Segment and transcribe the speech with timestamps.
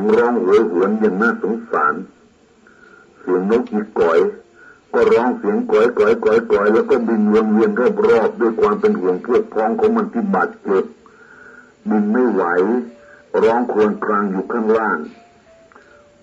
[0.00, 1.94] ยงร้องโหยหวนอย่างน่าสงสาร
[3.18, 4.20] เสียงนกอีก่อย
[4.94, 7.70] ก็ร้องเสียงก่อยก่อยก่อยก่อยแล้วก็บินวนเวียน
[8.08, 10.84] รอบๆด้วยความเป็นห่วงพวกพ้องของมันที่บาดเจ็บ
[11.88, 12.42] บินไม่ไหว
[13.42, 14.98] ร้องครวญครางอยู่ข้างล่าง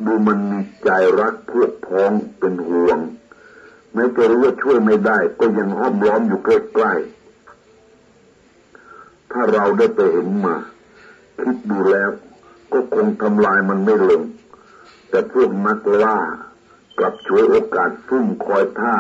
[0.06, 0.90] ดูมันมีใจ
[1.20, 2.98] รักพวกพ้องเป็นห่วง
[3.94, 10.56] แม้จะรู้ว่าช่วยไม่ได้ ก็ยังห้อมล้อมอยู่ใกล้ๆถ้าเราได้ไปเห็นมา
[11.42, 12.10] คิดดูแล้ว
[12.74, 14.22] ก็คงทำลายมันไม่ลง
[15.10, 16.18] แต่พวกนักล่า
[16.98, 18.96] กลับช่วยโอกาสซุ่มคอยท่า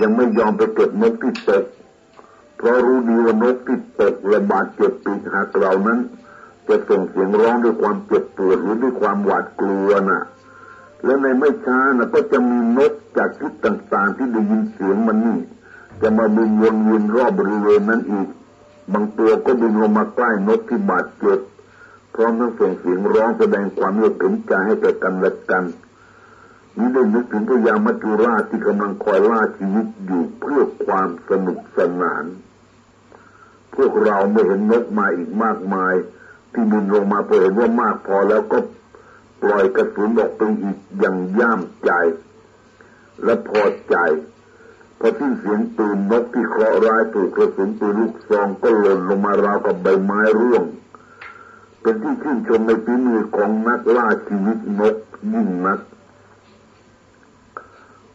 [0.00, 1.64] ยังไม่ยอมไปเก็บนกที่ตก
[2.56, 5.98] เพราะรู้ดีว่านกที่ตกระบาดเจ็บปีกหักเรานั้น
[6.68, 10.22] จะส่งเสียงร้องด้วยความเจ็บปวดหรือด้วยความหวาดกลัวนะ่ะ
[11.04, 15.38] และในไม่ช้านะก็จะมีนกจากทิศต่างๆ ที่ได้ยินเสียงมันนี่
[16.02, 18.28] จะมาบินวนเวียนรอบบริเวณนั้นอีก
[18.92, 21.38] บางตัวก็บินลงมาใกล้นกที่บาดเจ็บ
[22.16, 25.64] พร้อมทั้งส่งเสียงร้องแสดงความเอื้อเฟื้อใจให้แก่กันและกัน
[26.76, 32.24] นี้ได้นึกถึงพญามัจจุราชที่กำลังคอยล่าชีวิตอยู่เพื่อความสนุกสนาน
[33.74, 35.94] พวกเราไม่เห็นนกมาอีกมากมาย
[36.52, 38.58] ที่บินลงมาพอเห็นว่ามากพอแล้วก็
[39.42, 41.90] ปล่อยกระสุนออกไปอีกอย่างย่ามใจ
[43.24, 43.96] และพอใจ
[44.98, 50.64] พอที่เสียงปืนนกที่เคราะห์ร้ายถูกกระสุนปืนลูกซองก็หล่นลงมาราวกับใบไม้ร่วง
[51.86, 54.96] เป็นที่ชื่นชมในฝีมือของนักล่าชีวิตนก
[55.32, 55.80] ยิ่งนัก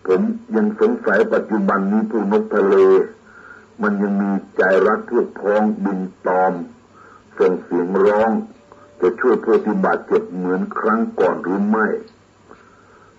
[0.06, 0.22] ผม
[0.56, 2.76] ยังสงสัยปัจจุบันนี้พวกนกทะเล
[3.82, 6.54] มันยังมีใจรักพวกพ้องบินตอม
[7.40, 8.32] ส่งเสียงร้อง
[9.02, 11.88] จะช่วยผู้ที่บาดเจ็บเหมือนครั้งก่อนหรือไม่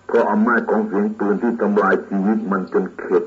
[0.05, 3.23] เพราะอำนาจของเสียงปืนที่ทำลายชีวิตมันจนเข็ด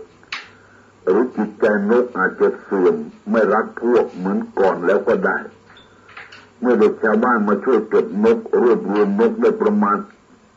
[1.04, 2.94] หรือจิตใจนกอาจจะเสื่อม
[3.30, 5.38] ไม่รักพวกเหมือนก่อนแล้วก็ได้
[6.60, 9.98] เมื่อเด็กชาวบ้านมาช่วยเก็บนกรวบรวมนกได้ประมาณ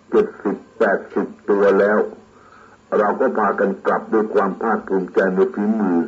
[0.10, 2.00] เจ็ดสิบแปดสิบตัวแล้ว
[2.98, 6.00] เราก็พากันกลับด้วยความภาคภูมิใจในฝีมือ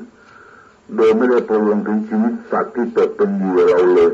[0.96, 4.12] โดยไม่ได้พวงถึงชีวิตสัตว์ที่ตกเป็นเหยื่อเราเลย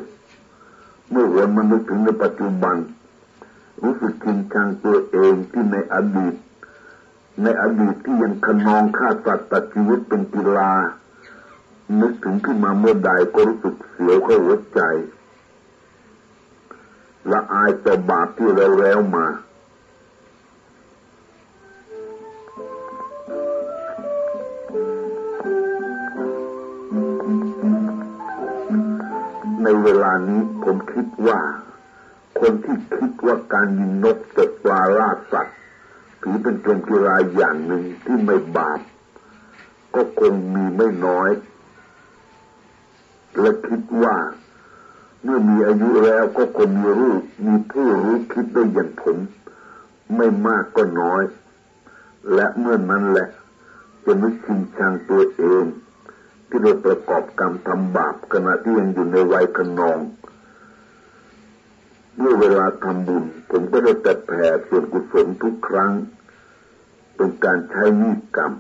[1.12, 2.78] เมื่อวันมันนึกถึงในปัจจุบัน
[3.84, 6.36] รู้สึกกินชังตัวเองที่ในอดีต
[7.44, 10.72] ในอดีตที่ยังขนองฆ่าสัตว์ตัดชีวิตเป็นกีฬา
[12.02, 14.82] นึกถึงขึ้นมาเมื่อใดก็รู้สึกเสียวเข้าหัวใจ
[17.32, 19.26] ละอายต่อบาปที่เราแล้วมา
[29.64, 31.40] ในเวลานี้ผมคิดว่า
[32.40, 35.58] คนที่คิดว่าการยิงนกตกปลาล่าสัตว์
[36.22, 38.80] ถือเป็นเกมกีฬาอย่างหนึ่งที่ไม่บาป
[39.96, 41.30] ก็คงมีไม่น้อย
[43.40, 44.16] และคิดว่า
[45.24, 49.18] เมื่อมีอายุแล้วก็คงมีรู้มีผู้รู้คิดได้อย่างผม
[50.16, 51.24] ไม่มากก็น้อย
[52.34, 53.28] และเมื่อนั้นแหละ
[54.06, 55.66] จะนึกชิงชังตัวเอง
[56.48, 60.00] ที่ได้ประกอบกรรมทำบาปขณะที่ยังอยู่ในวัยขนอง
[62.18, 65.92] เมื่อเวลาทำบุญ ผมก็ได้แต่แผ่ส่วนกุศลทุกครั้ง
[67.16, 68.54] เป็นการใช้มีกรรม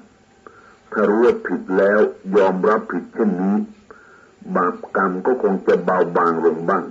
[0.92, 2.00] ถ้ารู้ว่าผิดแล้ว
[2.38, 3.56] ยอมรับผิดเช่นนี้
[4.56, 6.86] บาปกรรมก็คงจะเบาบางลงบ้าง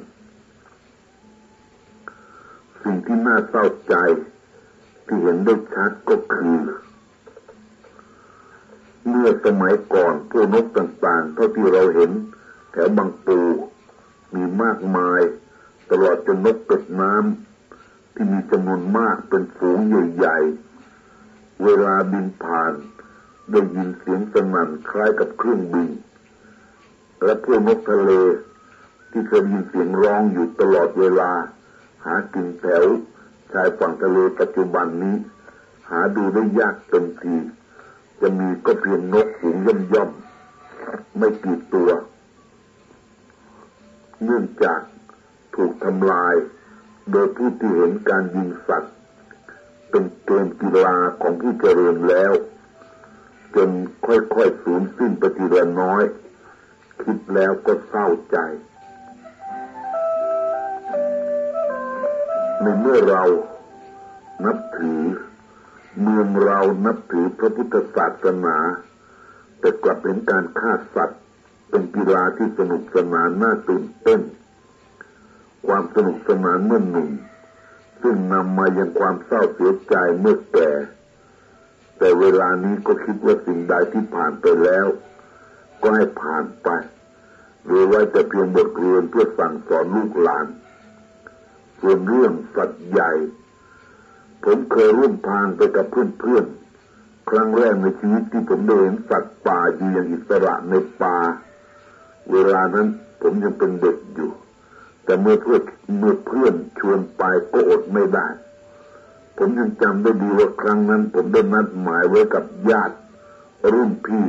[2.82, 3.94] สิ่งที่น่าเศร้าใจ
[5.06, 6.60] ที่เห็นได้ชัดก็คือ
[9.08, 12.10] เมื่อสมัยก่อนพวกนกต่างๆ เท่าที่เราเห็น
[12.72, 13.40] แถวบางปู
[14.34, 15.20] มีมากมาย
[15.90, 22.72] ตลอดจนนกเป็ดน้ำที่มีจำนวนมากเป็นฝูงใหญ่ๆ เวลาบินผ่าน
[23.50, 25.88] ได้ยินเสียงสนั่นคล้ายกับเครื่องบิน
[27.24, 28.10] และพวกนกทะเล
[29.10, 31.30] ที่เคยยินเสียงร้องอยู่ตลอดเวลา
[32.04, 32.84] หากินแถว
[33.52, 35.16] ชายฝั่งทะเลปัจจุบันนี้
[35.90, 37.36] หาดูได้ยากเต็มที
[38.20, 40.10] จะมีก็เพียงนกฝูงย่อมย่อม
[41.18, 41.90] ไม่กี่ตัว
[44.24, 44.80] เนื่องจาก
[45.54, 46.34] ถูกทำลาย
[47.10, 48.94] โดยผู้ที่เห็นการยิงสัตว์
[49.90, 52.32] เป็นเกมกีฬาของผู้เจริญแล้ว
[53.54, 53.70] จน
[54.06, 56.02] ค่อยๆสูญสิ้นไปทีละน้อย
[57.02, 58.38] คิดแล้วก็เศร้าใจ
[62.60, 63.24] ในเมื่อเรา
[64.44, 65.02] นับถือ
[66.02, 68.56] เมืองเรานับถือพระพุทธศาสนา
[69.60, 71.20] แต่กลับเป็นการฆ่าสัตว์
[71.70, 74.20] เป็นกีฬาที่สนุกสนานน่าตื่นเต้น
[75.66, 77.10] ความสนุกสนานเมื่อหนุ่ม
[78.02, 80.70] ซึ่งนำมายังความเศร้าเสียใจเมื่อแก่
[81.98, 84.86] แต่เวลานี้ก็คิดว่าสิ่งใดที่ผ่านไปแล้ว
[85.82, 86.68] ก็ให้ผ่านไป
[87.64, 90.46] หรือไว้แต่เพียงบทเรียนเพื่อสั่งสอนลูกหลาน
[91.80, 93.12] ส่วนเรื่องสัตว์ใหญ่
[94.44, 101.16] ผมเคยร่วมทางไปกับเพื่อนๆ ครั้งแรกในชีวิตที่ผมได้เห็นสัตว์ป่าอยู่อย่างอิสระในป่า
[102.32, 102.86] เวลานั้น
[103.22, 104.30] ผมยังเป็นเด็กอยู่
[105.04, 105.62] แต่เมื่อเพื่อน
[105.98, 107.22] เมื่อเพื่อนชวนไป
[107.52, 108.26] ก็อดไม่ได้
[109.38, 112.96] ผมยังจำได้ดีว่าครั้งนั้น ผมได้นัดหมายไว้กับญาติ
[113.72, 114.26] รุ่นพี่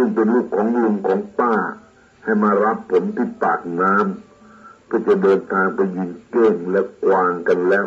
[0.00, 1.54] ซึ่งเป็นลูกของลุงของป้า
[2.24, 7.86] ให้มารับผมที่ปากน้ำเพื่อจะเดินทางไปยิงเก้งและกวางกันแล้ว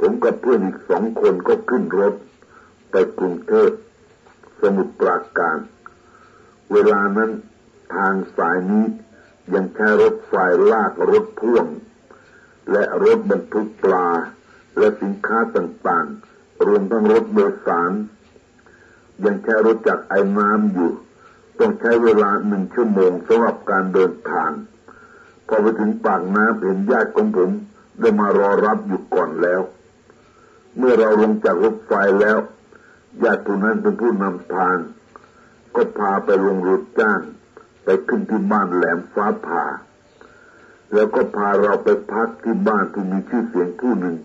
[0.00, 2.14] ผมกับเพื่อนอีกสองคนก็ขึ้นรถ
[2.90, 3.70] ไปกรุงเทพ
[4.60, 5.58] สมุทรปราการ
[6.72, 7.30] เวลานั้น
[7.94, 8.86] ทางสายนี้
[9.54, 10.34] ยังใช้รถไฟ
[10.72, 11.66] ลากรถพ่วง
[12.72, 14.08] และรถบรรทุกปลา
[14.78, 17.92] และสินค้าต่างๆ รวมทั้งรถโดยสาร
[19.24, 20.90] ยังใช้รถจักไอ้น้ำอยู่
[21.58, 24.50] ต้องใช้เวลาหนึ่งชั่วโมงสำหรับการเดินทาง
[25.46, 27.50] พอไปถึงปากน้ำเห็นญาติของผม
[28.00, 29.60] ได้มารอรับอยู่ก่อนแล้ว
[30.76, 32.38] เมื่อเราลงจากรถไฟแล้ว
[33.24, 34.76] ญาติผู้นั้นเป็นผู้นำทาง
[35.74, 37.20] ก็พาไปลงรถจ้าง
[37.84, 39.64] ไปขึ้นที่บ้านแหลมฟ้าผ่า
[40.92, 44.16] แล้วก็พาเราไปพักที่บ้านที่มีชื่อเสียงผู้หนึ่ง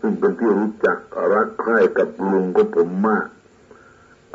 [0.00, 0.98] ซึ่งเป็นที่รู้จัก
[1.32, 3.26] รักใคร่กับลุงของผมมาก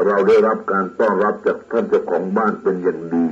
[0.05, 3.25] เราได้รับการต้อนรับจากท่านเจ้าของบ้านเป็นอย่างดี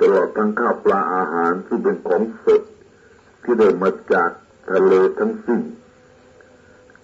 [0.00, 2.62] ตลอดทั้งข้าวปลาอาหารซึ่เป็นของสด
[3.42, 4.30] ที่ได้มาจาก
[4.70, 5.60] ทะเลทั้งสิ้น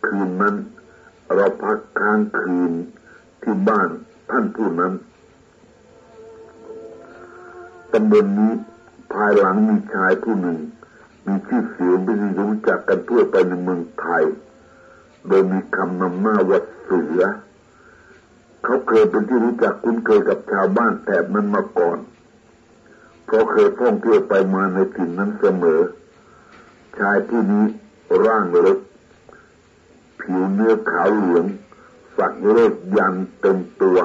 [0.07, 0.55] คืนนั้น
[1.35, 2.73] เราพักค้างคืน
[3.43, 3.89] ที่บ้าน
[4.31, 4.93] ท่านผู้นั้น
[7.93, 8.53] ตำบลนนี้
[9.13, 10.59] ภายหลังมีชายผู้หนึ่ง
[11.27, 14.25] มีชื่อเสียงเป็นที่รู้จักกันทั่วไปในเมืองไทย
[15.27, 17.23] โดยมีคำนำหน้าวัดเสือ
[18.71, 21.99] เขาเคยเป็นที่รู้จักคุ้นเคยกับชาวบ้านแถบนั้นมาก่อน
[23.25, 25.83] เพราะเคยท่องเที่ยวไปมาในถิ่นนั้นเสมอ
[26.99, 27.65] ชายผู้นี้
[28.25, 28.79] ร่างเล็ก
[30.21, 31.45] ผิวเนื้อขาวเหลือง
[32.17, 33.99] สักเลขยันเต็มตัว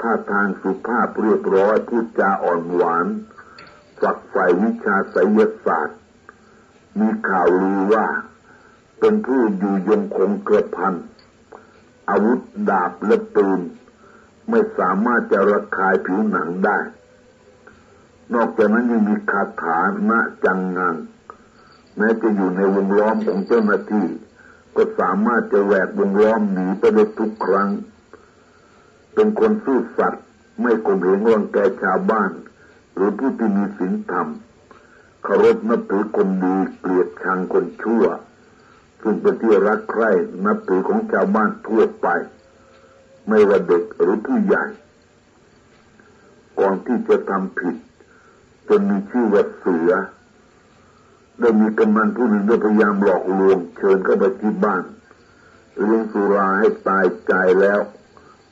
[0.00, 3.06] ท่าทางสุภาพเรียบร้อยพูดจาอ่อนหวาน
[4.00, 5.98] ฝักใฝ่วิชาไสยศาสตร์
[6.98, 8.06] มีข่าวลือว่า
[9.00, 10.94] เป็นผู้อยู่ยงคงเกระพัน
[12.08, 12.40] อาวุธ
[12.70, 13.60] ดาบและปืน
[14.50, 16.78] ไม่สามารถจะระคายผิวหนังได้
[18.34, 19.78] นอกจากนั้นยังมีคาถา
[20.10, 20.12] ณ
[20.44, 20.96] จังงัง
[21.96, 24.06] แม้จะอยู่ในวงล้อมของเจ้าหน้าที่
[24.76, 27.68] ก็สามารถจะแหวกวงล้อมหนีไปได้ทุกครั้ง
[29.14, 30.24] เป็นคนสู้สัตว์
[30.62, 32.30] ไม่กลมเหงรังแกชาวบ้าน
[32.94, 34.28] หรือผู้ที่มีศีลธรรม
[35.24, 38.04] เคารพนับถือคนดีเกลียดชังคนชั่ว
[39.02, 40.10] ซึ่งเป็นที่รักใคร่
[40.44, 42.08] นับถือของชาวบ้านทั่วไป
[43.28, 44.64] ไม่ว่าเด็กหรือผู้ใหญ่
[46.58, 47.76] ก่อนที่จะทำผิด
[48.68, 49.90] จนมีชื่อว่าเสือ
[51.40, 54.84] ได้มีกำนันผู้หนึ่งได้พยายามหลอกลวง เชิญเข้าไปที่บ้าน
[55.78, 57.80] เลี้ยงสุราให้ตายใจแล้ว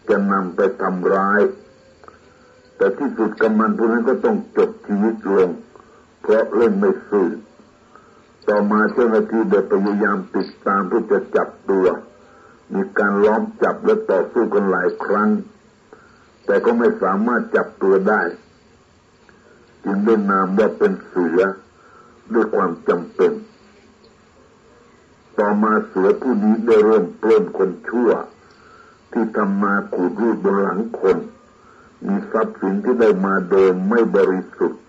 [0.08, 1.40] จะนำไปทำร้าย
[2.76, 5.50] แต่ที่สุดกำนันผู้นั้นก็ต้องจบชีวิตลง
[6.22, 7.28] เพราะเล่นไม่ซื่อ
[8.48, 11.86] ต่อมาเจ้าหน้าที่ได้พยายามติดตามเพื่อจะจับตัว
[12.74, 15.30] มีการล้อมจับและต่อสู้กันหลายครั้ง
[16.46, 18.22] แต่ก็ไม่สามารถจับตัวได้
[19.84, 21.40] จึงได้นามว่าเป็นเสือ
[22.34, 23.32] ด้วยความจำเป็น
[25.38, 28.10] ต่อมาเสือผู้นี้ได้เริ่มปล้นคนชั่ว
[29.12, 31.16] ที่ทำมาขูดรูดบนหลังคน
[32.06, 34.80] มีทรัพย์สินที่ได้มาเดิมไม่บริสุทธิ์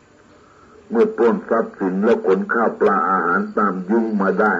[0.89, 4.55] เมื่อปล้นทรัพย์สินและขนข้าวปลาอาหารตามยุ่งมาได้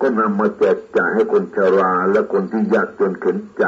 [0.00, 3.64] ก็นำมาแจกจ่ายให้คนชราและคนที่ยากจนเข็นใจ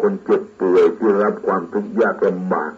[0.00, 2.72] คนเจ็บป่วยที่รับความทุกข์ยากลำบาก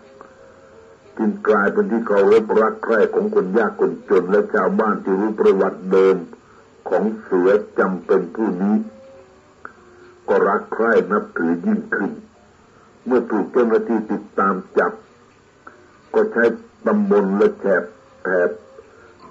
[1.17, 6.17] จึงกลายเป็นที่เคารพรักใคร่ของคนยากคนจนและชาวบ้านที่รู้ประวัติเดิม
[6.89, 8.77] ของเสือจำเป็นผู้นี้
[10.29, 12.13] ก็รักใคร่นับถือยิ่งขึ้น
[13.07, 14.93] เมื่อถูกเจ้าหน้าที่ติดตามจับ
[16.15, 16.45] ก็ใช้
[16.87, 17.83] ตำบลและแฉบ
[18.23, 18.51] แถบ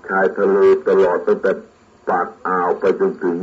[0.07, 1.51] ชายทะเลตลอดตั้งแต่
[2.09, 3.37] ปากอ่าวไปจนถึง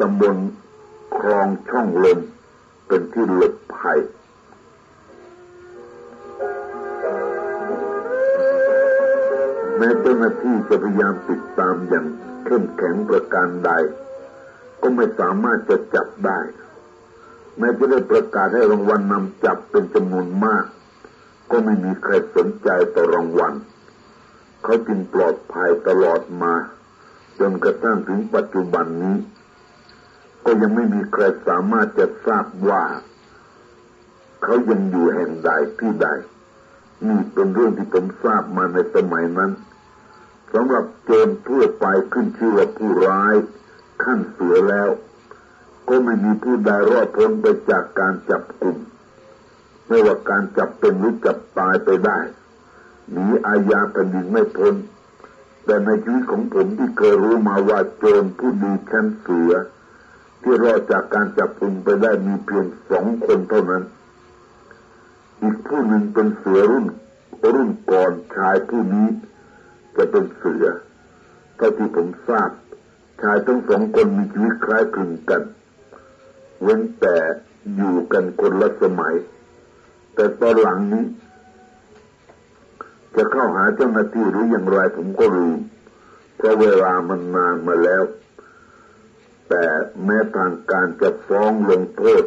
[0.00, 0.36] ตำบล
[1.16, 2.18] คลองช่องลม
[2.86, 4.00] เป็นที่หลบภัย
[9.76, 12.06] แม้เจ้าหน้าที่จะพยายามติดตามอย่าง
[12.44, 13.70] เข้มแข็งประการใด
[14.82, 16.40] ก็ไม่สามารถจะจับได้
[17.58, 20.64] แม้จะได้ประกาศให้รางวัลนำจับเป็นจำนวนมาก
[21.50, 23.54] ก็ไม่มีใครสนใจต่อรางวัล
[24.62, 26.54] เขาจึงปลอดภัยตลอดมา
[27.38, 29.16] จนกระทั่งถึงปัจจุบันนี้
[30.44, 32.84] ก็ยังไม่มีใครสามารถจะทราบว่า
[34.42, 36.08] เขายังอยู่แห่งใดที่ใด
[37.06, 39.50] นี่เป็นเรื่องที่ผมทราบมาในสมัยนั้น
[40.52, 43.34] สำหรับโจรทั่วไปขึ้นชื่อว่าผู้ร้าย
[44.04, 44.88] ขั้นเสือแล้ว
[45.88, 48.76] ก็ไม่มีผู้ใดรอดพ้นไปจากการจับกลุ่ม
[49.88, 52.18] ไม่ว่าการจับเป็นหรือจับตายไปได้
[53.10, 54.74] หนีอาญาแผ่นดินไม่พ้น
[55.64, 59.52] แต่ในชีวิตของผมที่เคยรู้มาว่าโจรผู้ดีชั้นเสือ
[60.42, 63.84] ที่รอดจากการจับกลุ่มไปได้มีเพียงสองคนเท่านั้น
[65.42, 66.86] อีกผู้หนึ่งเป็นเสือรุ่น
[67.54, 69.08] รุ่นก่อนชายผู้นี้
[69.96, 70.64] จะเป็นเสือ
[71.56, 72.50] เท่าที่ผมทราบ
[73.22, 75.42] ชายทั้งสองคนมีชีวิตคล้ายคลึงกัน
[76.62, 77.16] เว้นแต่
[77.76, 79.14] อยู่กันคนละสมัย
[80.16, 81.04] แต่ตอนหลังนี้
[83.16, 85.54] จะเข้าหาเจ้าหน้าที่หรืออย่างไรผมก็รู้
[86.36, 88.02] เพราะเวลามันนานมาแล้ว
[89.48, 89.64] แต่
[90.04, 92.24] แม้ทางการจะฟ้องลงโทษ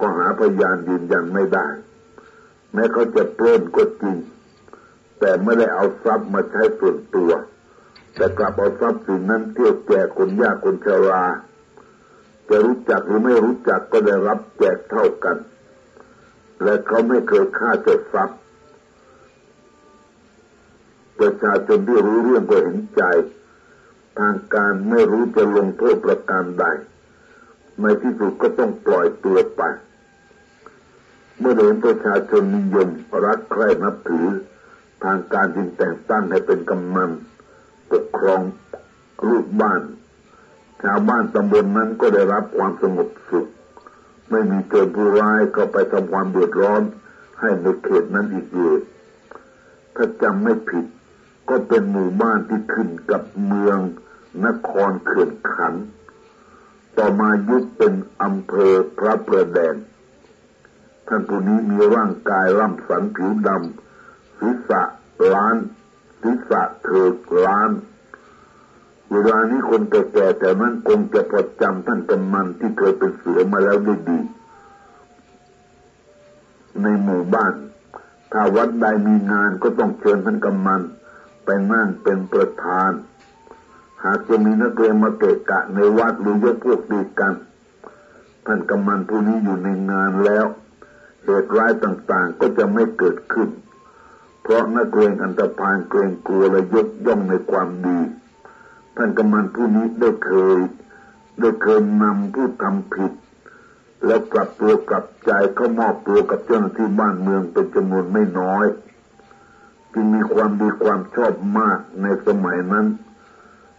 [0.00, 1.68] ก็หาพยานยืนยันไม่ได้
[2.72, 4.16] แม้เขาจะปล้นก็จริง
[5.18, 7.30] แต่ไม่ได้เอาทรัพย์มาใช้ส่วนตัว
[8.16, 11.24] แต่กลับเอาทรัพย์สินนั้นเที่ยวแจกคนยากคนชรา
[12.48, 15.36] จะรู้จักหรือไม่รู้จักก็ได้รับแจกเท่ากัน
[16.62, 18.38] และเขาไม่เคยฆ่าเจ้าทรัพย์
[21.18, 23.02] ประชาชนที่รู้เรื่องก็เห็นใจ
[24.18, 26.64] ทางการไม่รู้จะลงโทษประการใด
[27.80, 29.62] ในที่สุดก็ต้องปล่อยตัวไป
[31.38, 32.88] เมื่อเห็นประชาชนนิยม
[33.24, 34.26] รักใคร่นับถือ
[35.04, 37.10] ทางการจึงแต่งตั้งให้เป็นกำนัน
[37.90, 38.40] ปกครอง
[39.28, 39.82] ลูกบ้าน
[40.82, 43.48] ชาวบ้านตำบลนนั้นก็ได้รับความสงบสุข
[44.30, 46.82] ไม่มีโจรผู้ร้ายเข้าไปทำความเดือดร้อน
[47.40, 48.80] ให้ในเขตนั้นอีกเลย
[49.94, 50.86] ถ้าจำไม่ผิด
[51.48, 53.78] ก็เป็นหมู่บ้านที่ขึ้นกับเมือง
[54.46, 55.74] นครเขื่อนขัน
[56.98, 59.74] ต่อมายุบเป็นอำเภอพระประแดง
[61.08, 64.82] ท่านผู้นี้มีร่างกายร่ำสันผิวดำศีรษะ
[65.32, 65.56] ล้าน
[66.22, 67.14] ศีรษะเถิก
[67.46, 67.70] ล้าน
[69.12, 74.18] เวลานี้คนแก่ๆแต่นั้นคงจะพอจำท่านกำมันที่เคยเป็นเสือมาแล้วได้ดี
[76.82, 77.54] ในหมู่บ้าน
[78.32, 80.82] ถ้าวัดใดมีงานก็ต้องเชิญท่านกำมัน
[81.44, 82.92] ไปนั่งเป็นประธาน
[84.04, 87.34] หากจะมีนักเรียนมาเกะกะในวัดหรือยกพวกดีกัน
[88.46, 90.46] ท่านกำมันผู้นี้อยู่ในงานแล้ว
[91.24, 93.48] เหตุร้ายต่างๆก็จะไม่เกิดขึ้น
[94.42, 97.98] เพราะนักเรียนอันตรพานเกรงกลัวและยกย่องในความดี
[98.96, 100.58] ท่านกำมันผู้นี้ได้เคย
[101.40, 103.12] ได้เคยนำผู้ทำผิด
[104.06, 108.66] แล้วกลับตัวกลับใจเข้ามอบตัวกับเจ้าหน้าที่บ้านเมืองเป็นจำนวนไม่น้อย
[109.92, 112.86] จึงมีความดีความชอบมากในสมัยนั้น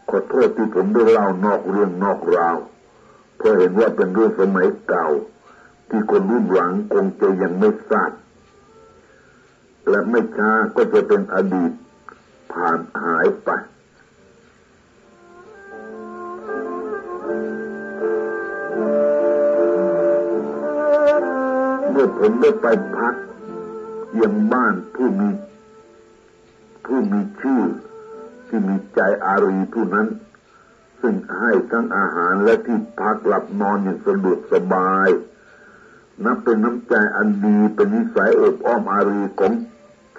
[0.09, 2.57] ขอโทษที่ผมได้เล่านอกเรื่องนอกราว
[3.37, 5.07] เพราะเห็นว่าเป็นเรื่องสมัยเก่า
[5.89, 8.11] ที่คนรุ่นหลังคงจะยังไม่ทราบ
[9.89, 11.71] และไม่ช้าก็จะเป็นอดีต
[12.53, 13.49] ผ่านหายไป
[21.91, 22.67] เมื่อผมได้ไป
[22.97, 23.15] พัก
[24.21, 25.29] ยังบ้านผู้มี
[26.85, 27.61] ผู้มีชื่อ
[28.47, 30.07] ที่มีใจอารีผู้นั้น
[31.01, 35.09] ซึ่งให้ทั้งอาหารและที่พักหลับนอนอย่างสะดวกสบาย
[36.25, 39.53] นับเป็นน้ำใจอันดีเป็นนิสัยอบอ้อมอารีของ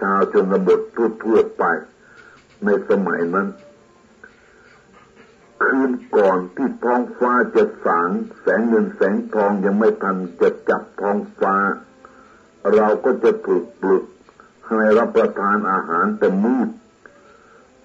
[0.01, 0.81] ชาวชนบท
[1.23, 1.65] ทั่วๆไป
[2.65, 3.47] ในสมัยนั้น
[5.65, 11.57] คืนก่อนที่ท้องฟ้าจะสางแสงเงินแสงทองยังไม่ทันจะจับท้องฟ้า
[12.75, 14.05] เราก็จะถูกปลุก
[14.67, 16.69] ให้รับประทานอาหารแต่มืด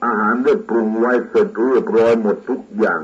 [0.06, 3.02] อาหารได้ปรุงไว้เสร็จเรียบร้อยหมดทุกอย่าง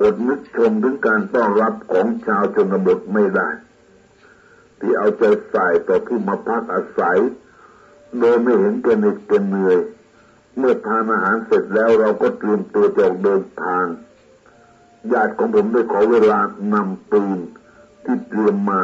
[0.00, 3.48] อดนึกชมถึงการต้อนรับของชาวชนบทไม่ได้
[4.78, 7.18] ที่เอาใจใส่ต่อผู้มาพักอาศัย
[8.18, 9.78] โดยไม่เห็นแก่เหน็ดแก่เหนื่อย
[10.58, 13.86] เมื่อทานอาหารเสร็จแล้วเราก็เตรียมตัวจะออกเดินทาง
[15.12, 16.40] ญาติของผมได้ขอเวลา
[16.74, 17.38] นำปืน
[18.04, 18.82] ที่เตรียมมา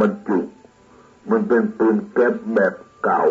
[0.00, 0.40] บรรจุ
[1.30, 3.24] มันเป็นปืนแก๊ปแบบเก่า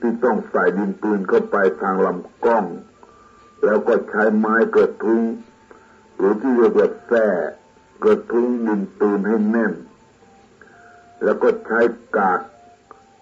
[0.00, 2.66] ที่ต้องใส่ดินปืนเข้าไปทางลำกล้อง
[3.64, 5.22] แล้วก็ใช้ไม้กระทุ้ง
[6.16, 7.28] หรือที่เรียกว่าแส้
[8.04, 9.72] กระทุ้งดินปืนให้แน่น
[11.22, 11.80] แล้วก็ใช้
[12.16, 12.40] กาก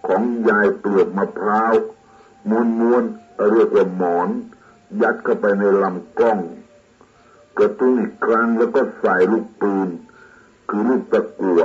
[0.06, 1.74] ของยายเปลือกมะพร้าว
[2.48, 3.04] ม้วนม้วน
[3.52, 4.28] เรียกว่าหมอน
[5.02, 6.38] ยัดเข้าไปในลำกล้อง
[7.58, 9.88] กระตุ้นอีกครั้งแล้วก็ใส่ลูกปืน
[10.68, 11.62] คือลูกตะกัว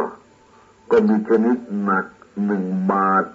[0.91, 2.05] ก็มีชนิดหนัก
[2.45, 3.25] หนึ่งบาท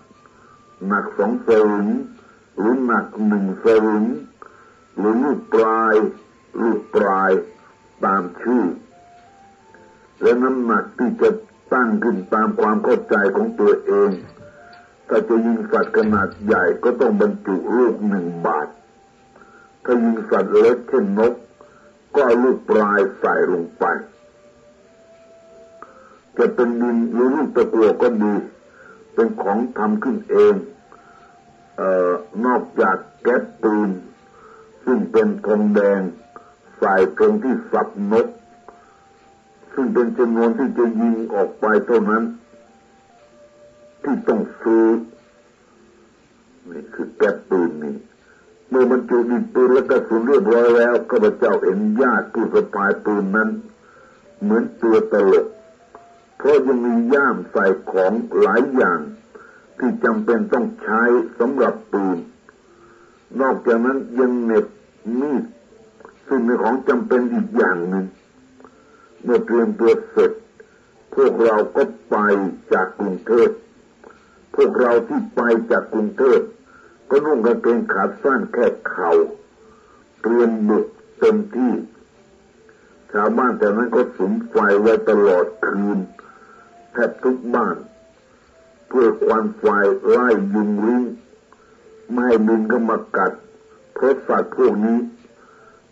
[0.87, 1.89] หนักสองสลึง
[2.59, 4.05] หรือหนักหนึ่งสลึง
[4.97, 5.95] หรือลูกปลาย
[6.62, 7.31] ลูกปลาย
[8.05, 8.65] ตามชื่อ
[10.23, 11.31] และน้ำหนักที่จะ
[11.73, 14.11] ตั้งขึ้นตามความเข้าใจของตัวเอง
[15.14, 18.69] ถ้าจะยิงสัตว์ขนาดใหญ่ก็ต้องบรรจุลูกหนึ่งบาท
[19.85, 21.35] ถ้ายิงสัตว์เล็กเช่นนก
[22.16, 23.85] ก็ลูกปลายใส่ลงไป
[26.37, 28.35] จะเป็นดินหรือลูกตะกัวก็ดี
[29.14, 30.54] เป็นของทำขึ้นเอง
[31.76, 32.12] เออ
[32.47, 33.90] นอกจากแก๊สปืน
[34.85, 36.00] ซึ่งเป็นทองแดง
[36.78, 38.26] ใส่ตรงที่สับนก
[39.75, 42.25] ซึ่งเป็นจำนวนที่จะยิงออกไปเท่านั้น
[44.03, 44.87] ที่ต้องซื้อ
[46.71, 47.97] นี่คือแก๊ปปืนนี่
[48.69, 53.51] เมื่อมันจุดินปืนและกระสุนเรียบร้อยแล้วข้าพเจ้าเห็นญาติผู้สะพายปืนนั้น
[54.43, 55.47] เหมือนตัวตลก
[56.37, 59.01] เพราะยังมีย่ามใส่ของหลายอย่าง
[59.79, 61.03] ที่จำเป็นต้องใช้
[61.39, 62.19] สำหรับปืน
[63.41, 64.67] นอกจากนั้นยังเน็บ
[65.21, 65.45] มีด
[66.29, 68.07] ซึ่งเป็นของจำเป็นอีกอย่างหนึ่ง
[69.23, 70.33] เมื่อเตรียมตัวเสร็จ
[71.15, 72.17] พวกเราก็ไป
[72.73, 73.49] จากกรุงเทพ
[74.55, 75.41] พวกเราที่ไป
[75.71, 76.41] จากกรุงเทพ
[77.09, 79.13] ก็นุ่งกางเกงขาสั้นแค่เข่า
[80.23, 80.87] เตรียมบุก
[81.19, 81.73] เต็มที่
[83.13, 85.99] ชาวบ้านแต่นั้นก็สุมไฟไว้ตลอดคืน
[86.93, 87.77] แทบทุกบ้าน
[88.89, 89.65] เพื่อควันไฟ
[90.09, 91.05] ไล่ยุงริ้ง
[92.11, 93.33] ไม่ให้ลิงก็มากัด
[93.95, 94.99] เพราะสัตว์พวกนี้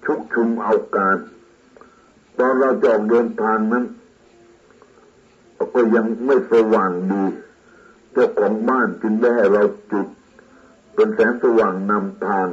[0.05, 1.17] ชุกชุมเอาการ
[2.39, 3.85] ตอนเราจออกเดินทางนั้น
[5.75, 7.25] ก็ยังไม่สว่างดี
[8.13, 9.63] เจ้าของบ้านจึงได้ให้เรา
[9.93, 10.07] จุด
[10.95, 12.49] เป็นแสงสว่างนำทาง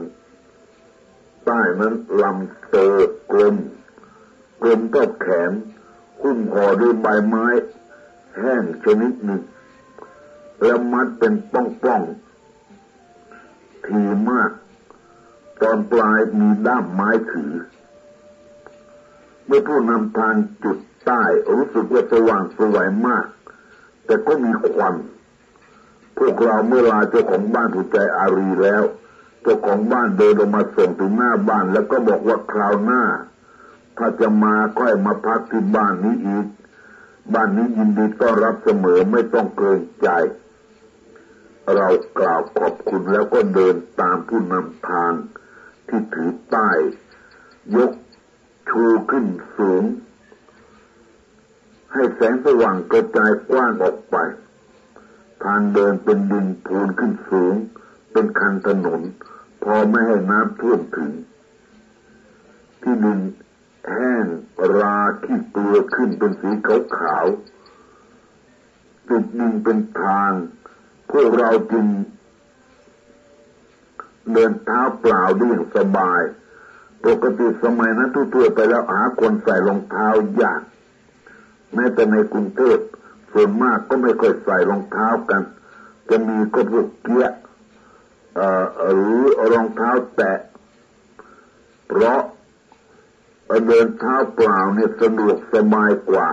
[1.46, 2.76] ใต้นั้นลำโต
[3.32, 3.56] กลม
[4.62, 5.52] กลมก็แขน
[6.22, 7.48] หุ้มห่อด้วยใบไม้
[8.40, 9.42] แห้งชนิดหนึ่ง
[10.62, 14.52] แล้วมัดเป็นป้องๆทีมาก
[15.62, 17.54] ตอนปลายมีด้ามไม้ถือ
[19.46, 21.22] เมื่อผู้นำทางจุดใต้
[21.54, 23.26] รู้สึกว่าสว่างสวยมาก
[24.06, 24.96] แต่ก็มีควัน
[26.17, 28.84] พวกเราเมื่อลาเจ้าของบ้านถูกใจอารีแล้ว
[29.41, 33.03] เจ้าของบ้านเดินลงมาส่งถึงหน้าบ้าน แล้วก็บอกว่าคราวหน้า
[33.97, 36.45] ถ้าจะมาก็ให้มาพักที่บ้านนี้อีก
[37.34, 40.10] บ้านนี้ยินดีต้อนรับเสมอไม่ต้องเกรงใจ
[41.75, 41.88] เรา
[42.19, 45.13] กล่าวขอบคุณแล้วก็เดินตามผู้นำทาง
[45.88, 46.77] ที่ถือป้าย
[47.75, 47.91] ยก
[48.69, 49.25] ชูขึ้น
[49.58, 49.84] สูง
[51.93, 54.15] ให้แสงสว่างกระจายกว้างออกไป
[55.43, 57.56] ทางเดินเป็นดินโพูนขึ้นสูง
[58.12, 59.02] เป็นคันถนน
[59.63, 61.12] พอไม่ให้น้ำท่วมถึง
[62.82, 63.19] ที่ดิน
[63.93, 64.26] แห้ง
[64.78, 67.26] ราขี้เกลือขึ้นเป็นสีขาวขาว
[69.10, 70.32] จุดดินเป็นทาง
[71.12, 71.86] พวกเราจึง
[74.34, 76.21] เดินเท้าเปล่าได้อย่างสบาย
[77.06, 80.08] ปกติสมัยนั้นทั่วไปแล้วหาคนใส่รองเท้า
[80.41, 80.62] ยาก
[81.73, 82.78] แม้แต่ในกรุงเทพ
[83.39, 85.43] ส่วนมากก็ไม่ค่อยใส่รองเท้ากัน
[86.10, 87.28] จะมีก็พวกเกี้ย
[88.93, 89.21] หรือ
[89.54, 90.39] รองเท้าแตะ
[91.88, 92.21] เพราะ
[93.67, 96.28] เดินเท้าเปล่าเนี่ยสะดวกสบายกว่า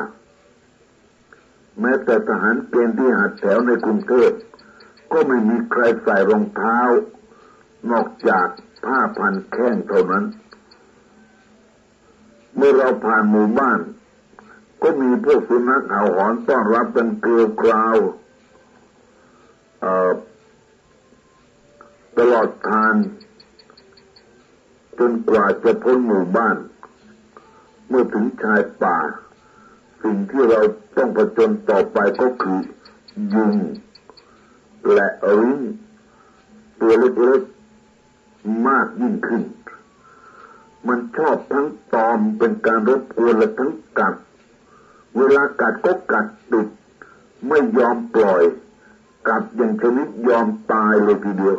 [1.81, 4.31] แม้แต่ทหารเกณฑ์ที่หัดแถวในกรุงเทพ
[5.13, 6.79] ก็ไม่มีใครใส่รองเท้า
[7.91, 8.47] นอกจาก
[8.85, 10.25] ผ้าพันแข้งเท่านั้น
[12.57, 13.81] เมื่อเราผ่านหมู่บ้าน
[14.85, 17.97] ก็มีพวกสุนัขเห่าหอนต้อนรับเป็นเกลียวกราว
[22.19, 22.95] ตลอดทาง
[24.99, 26.57] จนกว่าจะพ้นหมู่บ้าน
[27.89, 28.99] เมื่อถึงชายป่า
[30.03, 30.61] สิ่งที่เรา
[30.97, 32.61] ต้องผจญต่อไปก็คือ
[33.35, 33.57] ยุง
[34.93, 35.61] และริ้ง
[36.81, 39.43] ตัวเล็กๆมากยิ่งขึ้น
[40.89, 44.15] มันชอบทั้งตอมเป็นการรบกวนและทั้งกัด
[45.17, 46.69] เวลากัดก็กัดติด
[47.49, 48.43] ไม่ยอมปล่อย
[49.29, 51.59] กัดอย่างชนิดยอมตายเลยทีเดียว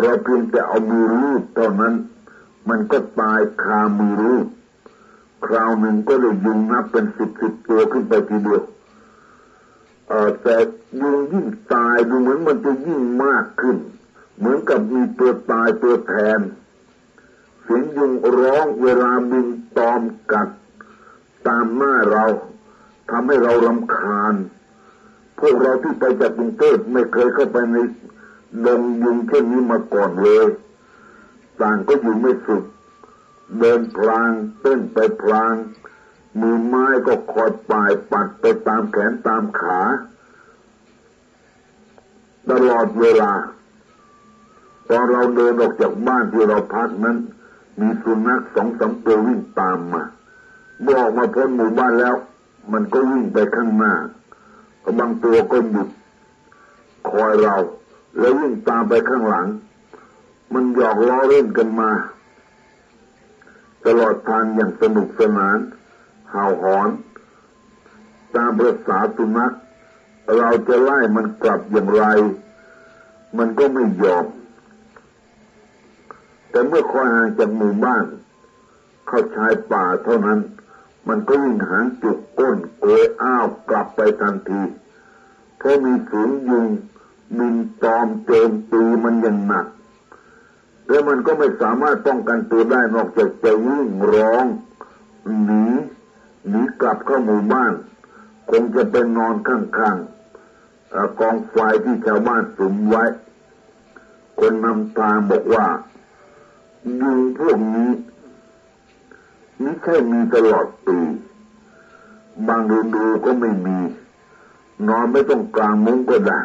[0.00, 1.94] เราเพียงแต่เอามือรูดเท่านั้น
[2.68, 4.46] มันก็ตายคามือรูด
[5.46, 8.62] คราวหนึ่งก็เลยยุงนับเป็นสิบสิบตัวขึ้นไปทีเดียว
[10.08, 10.56] เออแต่
[11.00, 13.76] ยุงยิ่งตายดูเหมือนมันจะยิ่งมากขึ้น
[14.38, 16.40] เหมือนกับมีตัวตายตัวแทน
[17.62, 19.46] เสียงยุงร้องเวลาบิน
[19.76, 20.48] ตอมกัด
[21.46, 22.26] ตามหน้าเรา
[23.10, 24.34] ทำให้เรารำคาญ
[25.38, 27.76] พวกเราที่ไปจากกรุงเทพไม่เคยเข้าไปใน
[28.66, 30.46] ดงยุงเช่นนี้มาก่อนเลย
[31.60, 32.64] ต่างก็อยู่ไม่สุด
[33.58, 35.54] เดินพลางเต้นไปพลาง
[36.40, 39.80] มือไม้ก็คอยปลายปัดไปตามแขนตามขา
[42.50, 43.32] ตลอดเวลา
[44.90, 47.16] ตอนเราเดินออกจากบ้านที่เราพักนั้น
[47.80, 50.02] มีสุนัขสองสามตัววิ่งตามมา
[50.82, 52.14] เมื่อออกมาพ้นหมู่บ้านแล้ว
[52.72, 53.94] มันก็วิ่งไปข้างหน้า
[54.98, 55.88] บางตัวก็หยุด
[57.10, 57.56] คอยเรา
[58.18, 59.46] แล้ววิ่งตามไปข้างหลัง
[60.54, 61.90] มันหยอกล้อเล่นกันมา
[63.86, 65.58] ตลอดทางอย่างสนุกสนาน
[66.32, 66.88] ห่าหอน
[68.36, 69.54] ตามประษาสุนัข
[70.38, 72.04] เราจะไล่มันกลับอย่างไร
[73.38, 74.26] มันก็ไม่ยอม
[76.50, 78.04] แต่เมื่อคอยห่างจากหมู่บ้าน
[79.06, 80.38] เข้าชายป่าเท่านั้น
[81.08, 84.62] มันก็วิ่งหางจุกก้นโกยอ้าวกลับไปทันที
[85.58, 86.68] เพราะมีฝูงยุง
[87.38, 89.66] มินตอมโจมตีมันอย่างหนัก
[90.88, 94.44] แล้วมันก็ไม่สามารถป้องกันตัวได้นอกจากจะวิ่งร้อง
[95.44, 95.64] หนี
[96.48, 97.72] หนีกลับเข้าหมู่บ้าน
[98.50, 103.04] คงจะเป็นนอนข้างๆกองไฟที่ชาวบ้านสุมไว้
[104.38, 105.66] คนนำทางบอกว่า
[107.00, 107.90] ยุงพวกนี้
[109.60, 110.98] ไม่ใช่มีตลอดปี
[112.48, 113.78] บางฤดูก็ไม่มี
[114.88, 116.40] นอนไม่ต้องกลางมุ้งก็ได้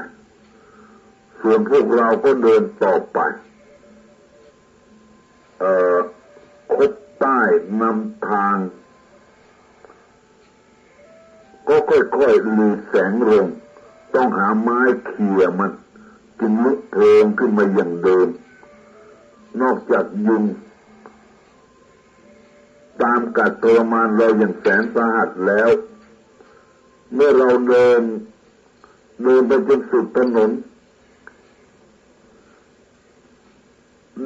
[1.41, 3.19] ส่วนพวกเราก็เดินต่อไป
[5.59, 5.97] เอ่อ
[6.73, 7.39] คดใต้
[7.81, 8.57] นำทาง
[11.67, 13.45] ก็ค่อยๆลีแสงลง
[14.15, 15.71] ต้องหาไม้เขี่ยมัน
[16.39, 18.27] จึงลุกโพงขึ้นมาอย่างเดิม
[19.61, 20.43] นอกจากยุง
[23.01, 25.69] ตามกัดทรมานเราอย่างแสนสาหัสแล้ว
[27.13, 28.01] เมื่อเราเดิน
[29.23, 30.51] เดินไปจนสุดถนน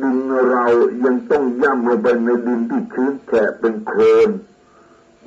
[0.01, 0.17] ดิน
[0.51, 0.65] เรา
[1.05, 4.29] ยังต้องย่ำลงไปในดินที่ชื้นแฉะเป็นโคลน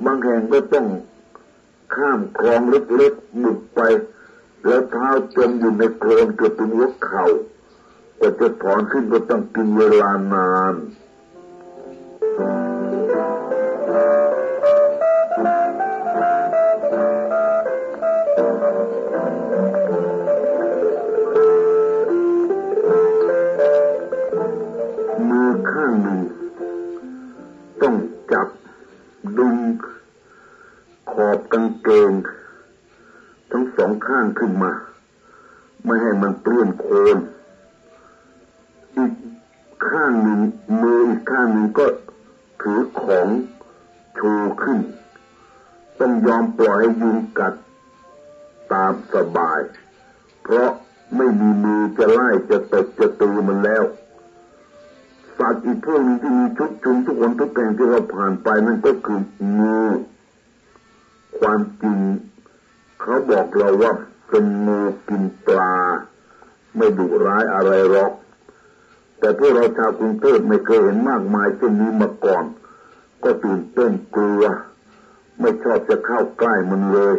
[0.03, 0.87] บางแห่งก็ต้อง
[1.95, 3.79] ข้ามคลองเล็กๆบุกไป
[4.65, 7.25] แล้วเท้าจมอยู่ในโคลนเกือบถึงหัวเข่า
[8.19, 10.75] กว่จะถอนขึ้นก็ต้องกินเวลานาน
[33.51, 34.71] ทั้งสองข้างขึ้นมา
[35.85, 37.17] ไม่ให้มันเปื้อนโคลน
[38.95, 39.13] อีก
[39.89, 40.39] ข้างหนึ่ง
[40.81, 41.85] มืออีกข้างหนึ่งก็
[42.61, 43.27] ถือของ
[44.17, 44.31] ชู
[44.63, 44.79] ขึ้น
[45.99, 47.53] ต้องยอมปล่อยให้ยุงกัด
[48.73, 49.59] ตามสบาย
[50.43, 50.69] เพราะ
[51.15, 53.83] ไม่มีมือจะไล่จะตบจะตีมันแล้ว
[55.37, 59.19] สัตว์อีกพวกนึงที่มีชุดชุมทุกคนทุกแห่งที่เราผ่านไปนั่นก็คือ
[59.59, 59.79] งู
[61.39, 61.99] ความจริง
[63.01, 63.93] เขาบอกเราว่า
[64.29, 65.75] เป็นงูกินปลา
[66.77, 68.11] ไม่ดุร้ายอะไรหรอก
[69.19, 72.45] แต่พวกเราชาวกรุงเทพไม่เคยเห็นมากมายเช่นนี้มาก่อน
[73.23, 74.43] ก็ตื่นเต้นกลัว
[75.39, 77.15] ไม่ชอบจะเข้าใกล้มันเลย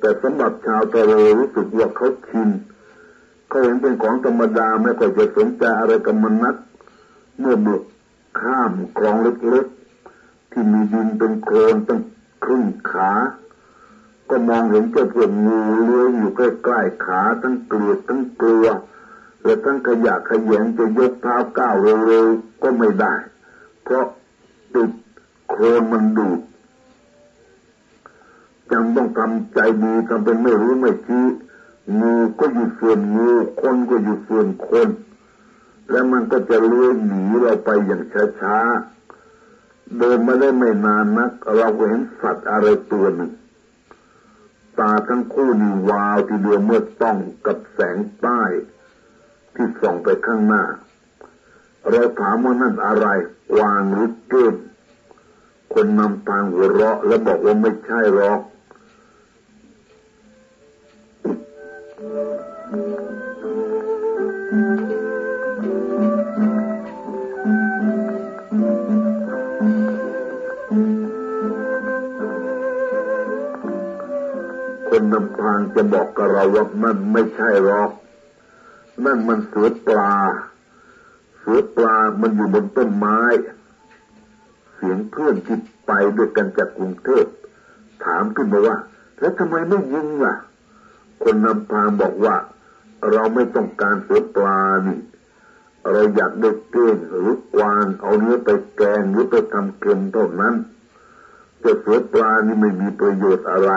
[0.00, 2.48] แต่สำหรับชาวทะเลรู้สึกว่าเขาชิน
[3.48, 6.56] เขาเห็นเป็นของธรรมดาไม่ค่อยจะสนใจอะไรกับมันนัก
[7.38, 7.82] เมื่อบุก
[8.40, 12.00] ข้ามคลองเล็กๆที่มีดินเป็นโคลนตั้ง
[12.44, 13.12] ครึ่งขา
[14.30, 18.66] ก็มองเห็นเจ้าพวกงูเลื้อยอยู่ใกล้ๆขาทั้งเกลียดทั้งกลัว
[19.44, 21.74] และทั้งขยะขยงจะยกเท้าก้าว
[22.06, 23.14] เร็วๆก็ไม่ได้
[23.82, 24.06] เพราะ
[24.74, 24.90] ติด
[25.48, 26.40] โคลนมันดูด
[28.70, 31.26] จำต้องทำใจดีทำเป็นไม่รู้ไม่ชี้
[32.00, 33.30] งูก็อยู่ส่วนงู
[33.60, 34.88] คนก็อยู่ส่วนคน
[35.90, 38.02] แล้วมันก็จะเลื้อยหนีเราไปอย่าง
[38.40, 38.93] ช้าๆ
[39.98, 43.30] เดินมาได้ไม่นานนัก เราก็เห็นสัตว์อะไรตัวหนึ่ง
[44.78, 47.16] ตาทั้งคู่นี่วาวทีเดียวเมื่อต้อง
[47.46, 48.42] กับแสงใต้
[49.54, 50.64] ที่ส่องไปข้างหน้า
[51.90, 53.06] เราถามว่านั่นอะไร
[53.52, 54.54] กวางหรือเก้ง
[55.74, 58.40] คนนำทางหัวเราะ แล้วบอกว่าไม่ใช่หรอก
[75.04, 77.90] คนนำทางจะบอกกับเราว่ามันไม่ใช่หรอก
[79.04, 80.14] นั่นมันเสือปลา
[81.38, 83.20] เสือปลามันอยู่บนต้นไม้
[84.74, 87.24] เสียงเพื่อนที่ไปด้วยกันจากกรุงเทพ
[88.04, 88.76] ถามขึ้นมาว่า
[89.20, 90.36] แล้วทำไมไม่ยิงล่ะ
[91.22, 92.36] คนนำทางบอกว่า
[93.12, 94.98] เราไม่ต้องการเสือปลานี่
[95.92, 100.54] เราอยากได้เก้งหรือกวางเอาเนื้อไปแกงหรือไปทำเค็มเท่านั้น
[101.60, 103.72] แต่เสือปลานี่ไม่มีประโยชน์อะไร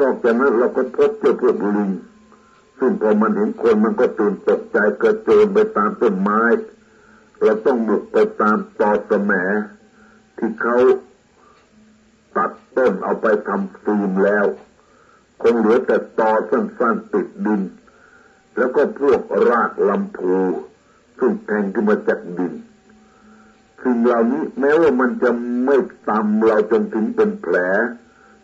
[0.00, 1.90] นอกจากนั้นเราก็พบเจ้าพวกลิง
[2.78, 6.42] ซึ่งพอมันเห็นคนมันก็ตื่นตกใจกระโจนไปตามต้นไม้
[7.42, 9.32] เราต้องบุกไปตามตอสแม
[10.38, 10.76] ที่เขา
[12.36, 14.46] ตัดต้นเอาไปทำฟิล์มแล้ว
[15.42, 17.62] คงเหลือแต่ตอสั้นๆติดดิน
[18.56, 20.36] แล้วก็พวกรากลำพู
[21.18, 22.54] ซึ่งแทงขึ้นมาจากดิน
[23.82, 25.30] สิ่งเหล่านี้แม้ว่ามันจะ
[25.64, 25.76] ไม่
[26.08, 27.56] ตำเราจนถึงเป็นแผล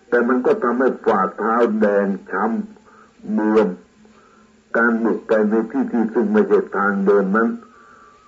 [0.09, 3.69] แต่มันก็ทำให้ฝ่าเท้าแดงช้ำเมือม
[4.77, 7.49] การบุกไปในที่ที่ซึ่งไม่ใช่ทางเดินนั้น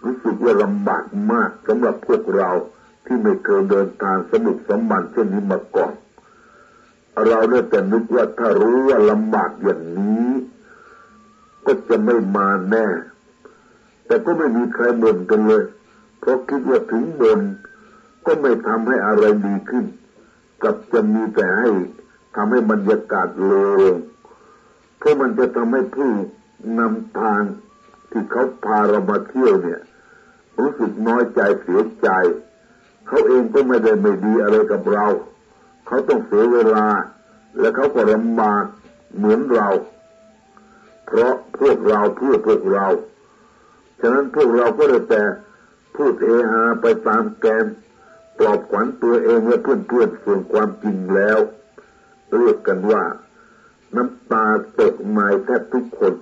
[0.04, 2.50] รู้สึกว่าลำบากมากสำหรับพวกเรา
[3.06, 5.92] ที่ไม่เคยเดินทางสนุกสมบัติเช่นนี้มาก่อน
[7.26, 10.30] เราได้แต่นึกว่าถ้ารู้ว่าลำบากอย่างนี้
[11.66, 12.86] ก็จะไม่มาแน่
[14.06, 15.64] แต่ก็ไม่มีใครบ่นกันเลย
[16.20, 17.40] เพราะคิดว่าถึงบ่น
[18.26, 19.84] ก็ไม่ทำให้อะไรดีขึ้น
[20.62, 21.68] กับจะมีแต่ให้
[22.36, 23.96] ทำให้บรรยากาศเลวลง
[24.98, 26.10] เพราะมันจะทำให้ผู้
[26.78, 27.42] นำทาง
[28.10, 29.80] ที่เขาพาเรามาเที่ยวเนี่ย
[30.58, 32.08] รู้สึกน้อยใจเสียใจ
[33.06, 35.06] เขาเองก็ไม่ได้ไม่ดีอะไรกับเรา
[35.86, 36.86] เขาต้องเสียเวลา
[37.58, 38.64] และเขาก็ลำบาก
[39.16, 39.68] เหมือนเรา
[41.06, 42.86] เพราะพวกเราเพื่อพวกเรา
[44.00, 45.22] ฉะนั้นพวกเราก็เลยแต่
[45.96, 47.64] พูดเอฮาไปตามแกน
[48.38, 51.38] ปลอบขวัญตัวเองและเพื่อนๆส่วนความจริงแล้ว
[52.36, 53.02] เรียกกันว่า
[53.96, 54.46] น้ำตา
[54.80, 56.14] ตกมาแทบทุกคน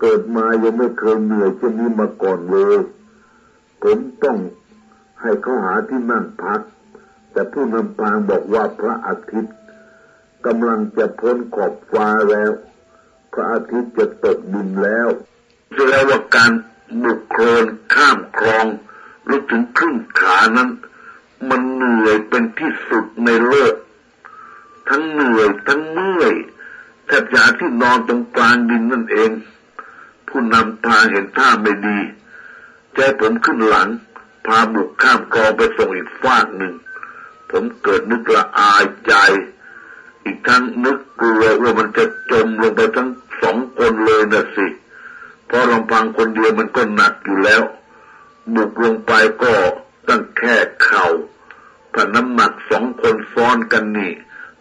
[0.00, 2.78] เกิดมายังไม่เคยเหนื่อยเช่นนี้มาก่อนเลย
[3.82, 4.38] ผมต้อง
[5.20, 6.60] ให้เขาหาที่นั่งพัก
[7.32, 9.56] แต่ผู้นำทางบอกว่าพระอาทิตย์
[10.46, 12.50] กำลังจะพ้นขอบฟ้าแล้ว
[13.32, 15.08] พระอาทิตย์จะตกดินแล้ว
[15.74, 16.52] แสดงว่าการ
[17.02, 18.66] บุกโคลนข้ามคลอง
[19.28, 20.70] รู้ถึงครึ่งขานั้น
[21.48, 23.74] มันเหนื่อยเป็นที่สุดในโลก
[24.88, 26.34] ทั้งเหนื่อยทั้งเมื่อย
[27.06, 29.30] แทบจะที่นอนตรงกลางดินนั่นเอง
[30.28, 31.98] ผู้นำทางเห็นท่าไม่ดี
[32.94, 33.88] ใจผมขึ้นหลัง
[34.46, 36.74] พาบุกข้ามคลองไปส่งอีกฟากหนึ่ง
[37.50, 39.14] ผมเกิดนึกละอายใจ
[40.24, 43.08] อีกทั้งนึกกลัวว่ามันจะจมลงไปทั้ง
[43.42, 44.66] สองคนเลยนะสิ
[45.46, 47.62] เพราะลำพังคนเดียวมันก็หนักอยู่แล้ว
[48.54, 49.52] บุกลงไปก็
[50.08, 51.06] ตั้งแค่เขา่า
[51.94, 54.12] ถ้าน้ำหนักสองคนซ้อนกันนี่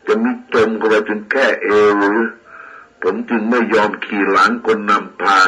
[0.07, 2.19] จะมีจมก็ไปถึงแค่เอวหรือ
[3.01, 5.47] ผมจึงไม่ยอมขี่หลังคนนำทาง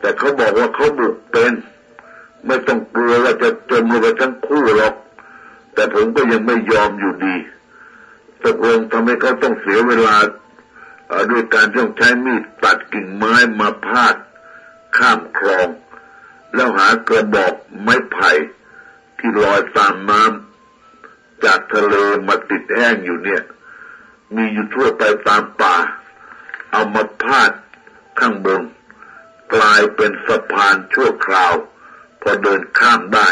[0.00, 1.52] แต่เขาบอกว่าเขาบุกเป็น
[2.46, 4.94] ไม่ต้องกลัวว่าจะจมลงไปทั้งคู่หรอก
[5.74, 7.36] แต่ผมก็ยังไม่ยอมอยู่ดี
[8.44, 10.16] ตกลงทำให้เขาต้องเสียเวลา
[11.30, 14.14] ด้วยการต้องใช้มีดตัดกิ่งไม้มาพาด
[14.96, 15.68] ข้ามคลอง
[16.54, 18.30] แล้วหากระบอกไม้ไผ่
[19.18, 20.53] ที่ลอยตามน้ำ
[21.44, 21.94] จากทะเล
[22.28, 23.42] มาติดแห้งอยู่เนี่ย
[24.34, 25.76] มีอยู่ทั่วไปตามป่า
[26.70, 27.50] เอามาพาด
[28.18, 28.62] ข้างบน
[29.54, 31.54] กลายเป็นสะพานชั่วคราว
[32.22, 33.28] พอเดินข้ามได้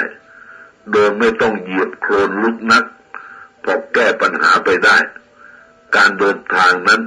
[0.90, 2.85] โดยไม่ต้องเหยียบโคลนลึกนัก
[3.64, 4.96] พอแก้ปัญหาไปได้
[5.96, 7.03] การเดินทางนั้น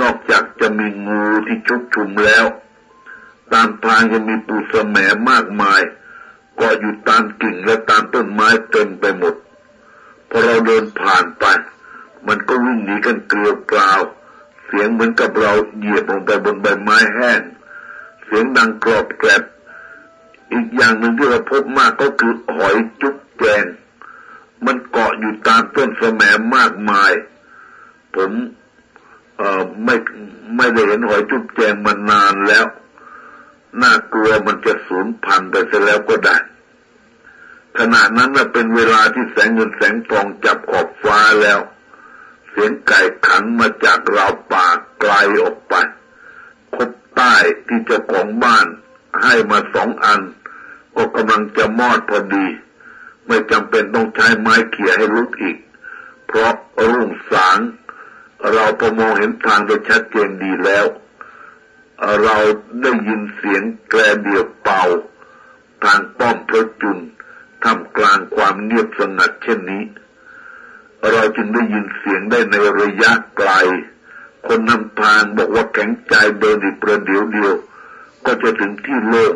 [0.00, 2.46] นอกจากจะมีงูที่ชุกชุมแล้ว
[3.52, 4.96] ตามทางยังมีปูสแสม
[5.30, 5.80] มากมาย
[6.60, 9.34] ก็อยู่ตามกิ่งและตามต้นไม้เต็มไปหมด
[10.30, 11.44] พอเราเดินผ่านไป
[12.28, 14.00] มันก็วิ่งหนีกันเกลียวกราว
[14.64, 17.40] เสียงเหมือนกับเราเหยียบลงไปบนใบไม้แห้ง
[18.24, 19.42] เสียงดังกรอบแกรบ
[20.52, 23.64] อีกอย่างหนึ่งที่เราพบมากก็คือหอยจุ๊บแจง
[24.66, 26.22] มันเกาะอยู่ตามต้นสม
[26.56, 27.12] มากมาย
[28.14, 28.30] ผม
[29.36, 29.94] เอ่อไม่
[30.56, 32.66] ไม่ได้เห็นหอยจุ๊บแจงมานานแล้ว
[33.82, 36.36] น่ากลัวมันจะสูญพันธุ์ไปซะแล้วก็ได้
[37.78, 41.60] ขณะนั้นเป็นเวลาที่แสงเงินแสงทองจับขอบฟ้าแล้ว
[42.48, 44.66] เสียงไก่ขันมาจากราวป่า
[45.00, 45.74] ไกลออกไป
[46.74, 47.34] คบใต้
[47.66, 48.66] ที่เจ้าของบ้าน
[49.22, 50.20] ให้มาสองอัน
[50.96, 52.46] ก็กำลังจะมอดพอดี
[53.26, 55.58] ไม่จำเป็นต้องใช้ไม้เขี่ยให้ลุกอีก
[56.26, 56.54] เพราะ
[56.92, 57.58] รุ่งสาง
[58.52, 60.86] เราพอมองเห็นทางโดยชัดเจนดีแล้ว
[62.22, 62.36] เรา
[62.80, 64.84] ได้ยินเสียงแกลเดียวเป่า
[65.84, 66.98] ทางป้อมพระจุน
[67.64, 69.84] ทำกลางความเงียบสงัดเช่นนี้
[71.12, 73.50] เราจึงได้ยินเสียงได้ในระยะไกล
[74.46, 77.54] คนนำทางบอกว่าแข็งใจเดินอีกประเดี๋ยวเดียว
[78.26, 79.34] ก็จะถึงที่โล่ง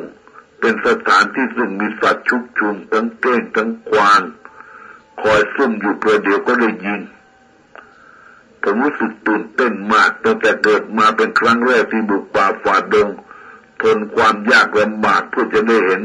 [0.61, 4.23] เป็นสถานที่ซึ่งมีสัตว์ชุกชุมทั้งเก้งทั้งควาง
[5.23, 7.03] คอยซุ่มอยู่ประเดี๋ยวก็ได้ยิน
[8.63, 13.09] ผมรู้สึกตื่นเต้นมากตั้งแต่เกิดมาเป็นครั้งแรกที่บุกป่าฝ่าดง
[13.83, 16.03] ทนความยากลำบากเพื่อจะได้เห็น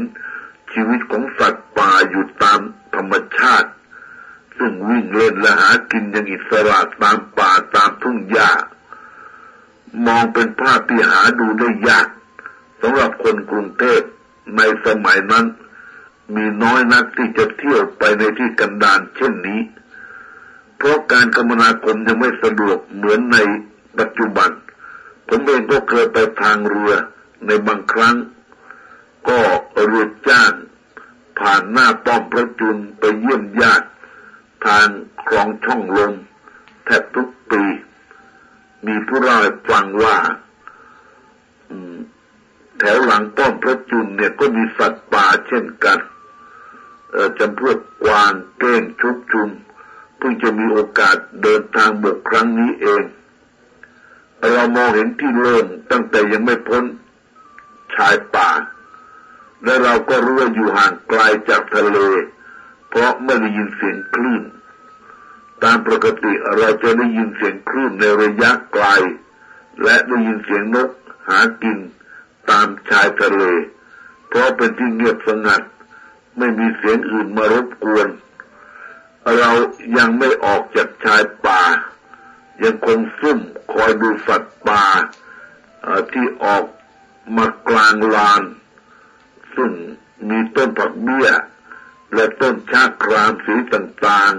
[0.72, 2.60] ชีวิตของสัตว์ป่าอยู่ตาม
[2.94, 3.70] ธรรมชาติ
[4.56, 8.50] ซึ่งวิ่งเล่นและหากินอย่างอิสระตามป่าตามทุ่งหญ้า
[10.06, 12.08] มองเป็นภาพที่หาดูได้ยาก
[12.80, 14.02] สำหรับคนกรุงเทพ
[14.56, 15.46] ในสมัยนั้น
[16.34, 19.60] มีน้อยนักที่จะเที่ยวไปในที่กันดารเช่นนี้
[20.76, 23.36] เพราะการคมนาคมยังไม่สะดวกเหมือนใน
[23.98, 24.50] ปัจจุบัน
[25.28, 26.92] ผมเองก็เคยไปทางเรือ
[27.46, 28.16] ในบางครั้ง
[29.28, 29.40] ก็
[29.86, 30.52] เรือจ้าง
[31.38, 33.88] ผ่านหน้าป้อมพระจุลไปเยี่ยมญาติ
[34.66, 34.88] ทาง
[35.28, 36.12] คลองช่องลม
[36.84, 37.62] แทบทุกปี
[38.86, 40.16] มีผู้เล่าให้ฟังว่า
[42.78, 45.98] แถวหลังป้อมพระจุลเนี่ยก็มีสัตว์ป่าเช่นกัน
[47.38, 49.50] จำพวกกวางเก้งชุกชุม
[50.16, 53.02] เพิ่งจะมีโอกาสเดินทางบกครั้งนี้เอง
[54.54, 56.84] เรามองเห็นที่เริ่มตั้งแต่ยังไม่พ้น
[57.94, 58.48] ชายป่า
[59.64, 61.98] และเราก็รู้ว่าอยู่ห่างไกลจากทะเล
[62.88, 64.42] เพราะไม่ได้ยินเสียงคลื่น
[65.62, 68.86] ตามปกติเราจะได้ยินเสียงคลื่นในระยะไกล
[69.82, 70.90] และได้ยินเสียงนก
[71.28, 71.78] หากิน
[72.50, 73.42] ตามชายทะเล
[74.28, 75.62] เพราะเป็นที่เงียบสงัด
[76.38, 78.08] ไม่มีเสียงอื่นมารบกวน
[79.38, 79.50] เรา
[79.98, 81.62] ยังไม่ออกจากชายป่า
[82.62, 83.38] ยังคงซุ่ม
[83.72, 84.84] คอยดูสัตว์ป่า
[86.12, 86.64] ที่ออก
[87.36, 88.42] มากลางลาน
[89.54, 89.72] ซึ่ง
[90.28, 91.28] มีต้นผักเบี้ย
[92.14, 94.32] และต้นชาครามสีต่าง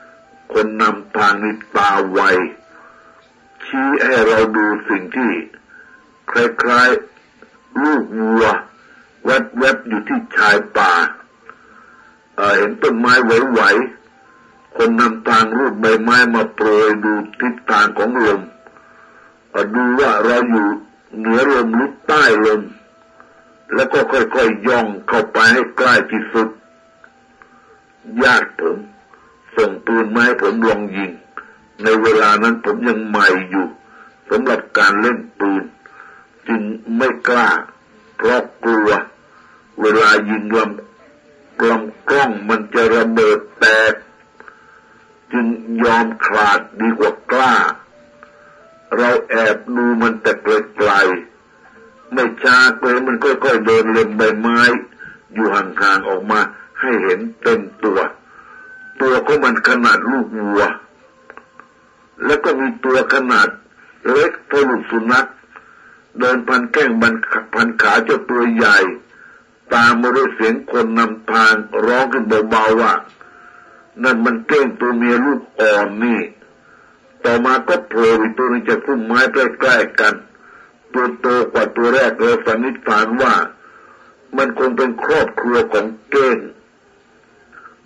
[0.00, 2.20] ๆ คนนำทางนิตาไว
[3.64, 5.30] ชี้ให้เราดูสิ่งที่
[6.30, 8.44] คล้ายๆ ลูกวัว
[9.24, 10.92] แวบๆอยู่ที่ชายป่า
[12.36, 18.40] เเห็นต้นไม้ไหวๆ คนนำทางรูปใบไม้มาโปรยดูทิศทางของลม
[19.74, 20.68] ดูว่าเราอยู่
[21.18, 22.60] เหนือลมหรือใต้ลม
[23.74, 26.48] แล้วก็ค่อยๆย่องเข้าไปให้ใกล้ที่สุด
[28.22, 28.78] ญาติผม
[29.56, 31.10] ส่งปืนไม้ผมลองยิง
[31.82, 33.66] ในเวลานั้นผมยังใหม่อยู่
[34.30, 35.62] สำหรับการเล่นปืน
[36.48, 36.62] จึง
[36.96, 37.48] ไม่กล้า
[38.16, 38.90] เพราะกลัว
[39.80, 43.94] เวลายิงลำลำกล้องมันจะระเบิดแตก
[45.32, 45.46] จึง
[45.84, 47.54] ยอมขาดดีกว่ากล้า
[48.96, 51.37] เราแอบดูมันแต่ไกลๆ
[52.12, 54.60] ไม่ช้าเลยมันค่อยๆเดินเล็มใบไม้
[55.32, 56.40] อยู่ห่างๆออกมา
[56.80, 57.98] ให้เห็นเต็มตัว
[59.00, 60.62] ตัวของมันขนาดลูกวัว
[62.24, 63.48] แล้วก็มีตัวขนาด
[64.10, 65.26] เล็กเท่าลูกสุนัข
[66.18, 67.14] เดินพันแก้งบัน
[67.54, 68.78] พันขาเจ้าตัวใหญ่
[69.74, 71.54] ตามมาด้วยเสียงคนนำทาง
[71.86, 72.92] ร้องขึ้นเบาๆว่า
[74.02, 76.20] นั่นมันเก้งตัวเมียลูกอ่อนนี่
[77.24, 80.14] ต่อมาก็โผล่ตัวนึงจากพุ่มไม้ใกล้ๆกัน
[80.92, 83.34] ตัวโตกว่าตัวแรกเราสันนิษฐานว่า
[84.36, 86.38] มันคงเป็นครอบครัวของเก้ง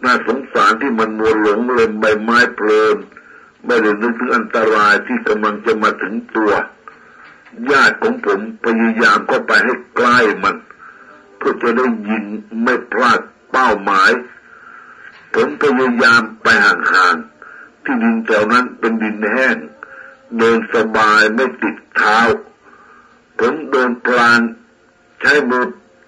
[0.04, 2.96] น่าสงสารที่มันมัวหลงเล็มใบไม้เพลิน
[3.66, 6.52] ไม่ได้นึกถึงอันตรายที่กำลังจะมาถึงตัว
[7.70, 10.56] ญาติของผมพยายามเข้าไปให้ใกล้มัน
[11.36, 12.24] เพื่อจะได้ยิง
[12.62, 14.10] ไม่พลาดเป้าหมาย
[15.34, 19.56] ผมพยายามไปห่างๆที่ดินแถวนั้นเป็นดินแห้ง
[20.38, 22.18] เดินสบายไม่ติดเท้า
[23.44, 24.40] ผมเดินพลาน
[25.20, 25.66] ใช้มือ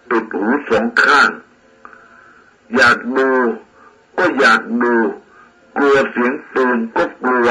[0.09, 1.31] ปิดหูสองข้าง
[2.77, 3.29] อยากดู
[4.19, 4.95] ก็อยากดู
[5.77, 7.49] กลัวเสียงปืนก็กลัว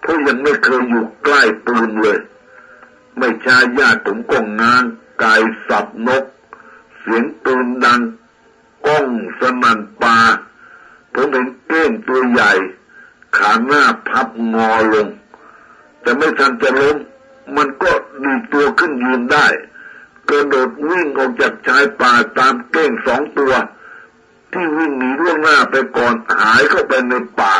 [0.00, 2.18] เพราะยังไม่เคยอยู่ใกล้ปืนเลย
[3.18, 4.84] ไม่ช้าญาติผมก็งาน
[5.22, 6.24] กายสับนก
[6.98, 8.00] เสียงปืนดัง
[8.86, 9.06] ก้อง
[9.40, 10.18] สนันปา
[11.14, 12.52] ผมเห็นเก้งตัวใหญ่
[13.36, 15.08] ขาหน้าพับงอลง
[16.00, 16.96] แต่ไม่ทันจะล้ม
[17.56, 17.92] มันก็
[18.24, 19.46] ดีตัวขึ้นยืนได้
[20.28, 23.52] กระโดดวิ่งออกจากชายป่าตามเก้งสองตัว
[24.52, 27.54] ที่วิ่งหนีล่วงหน้าไปก่อนหายเข้าไปในป่า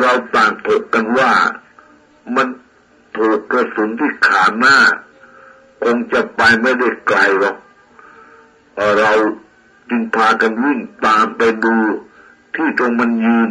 [0.00, 1.32] เราต่างถกกันว่า
[2.36, 2.46] มัน
[3.16, 4.76] ถูกกระสุนที่ขาหน้า
[5.82, 7.56] คงจะไปไม่ได้ไกลหรอก
[8.98, 9.12] เรา
[9.88, 11.76] จึงพากันวิ่งตามไปดู
[12.54, 13.50] ที่ตรงมันยืน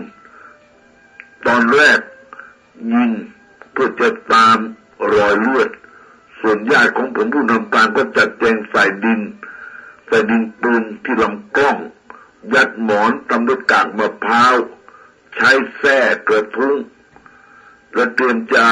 [1.47, 1.99] ตอนแรก
[2.93, 3.11] ยิง
[3.71, 4.57] เพื่อจะตาม
[5.15, 5.69] รอยเลือด
[6.39, 9.21] ส่วนญาติของผมผู้นำทางก็จัดแจงใส่ดิน
[10.07, 11.77] ใส่ดินปืนที่ลำกล้อง
[12.53, 14.55] ยัดหมอนตำด้วยกากมะพร้าว
[15.35, 15.97] ใช้แส้
[16.27, 16.75] กระทุ้ง
[17.93, 18.65] และเตรียมจะ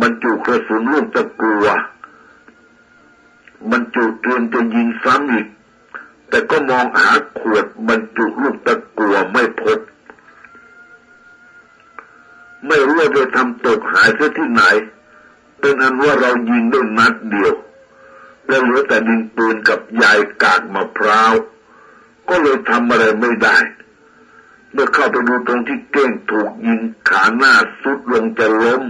[0.00, 1.66] บรรจุกระสุนลูกตะกัว
[3.70, 5.46] บรรจุเตรียมจะยิงซ้ำอีก
[6.28, 9.78] แต่ก็มองหาขวดบรรจุลูกตะกัวไม่พบ
[12.66, 14.62] ไม่รู้ว่าจะทำตกหายซะที่ไหน
[15.60, 17.54] เป็นอันว่าเรายิงด้วยนัดเดียว
[18.46, 21.34] แล้วเหลือแต่ดินปืนกับยายกากมะพร้าว
[22.28, 23.58] ก็เลยทำอะไรไม่ได้
[24.72, 28.82] เมื่อเข้าไปดูตรงที่เก้งถูกยิงขาหน้าสุดลงจะล้ม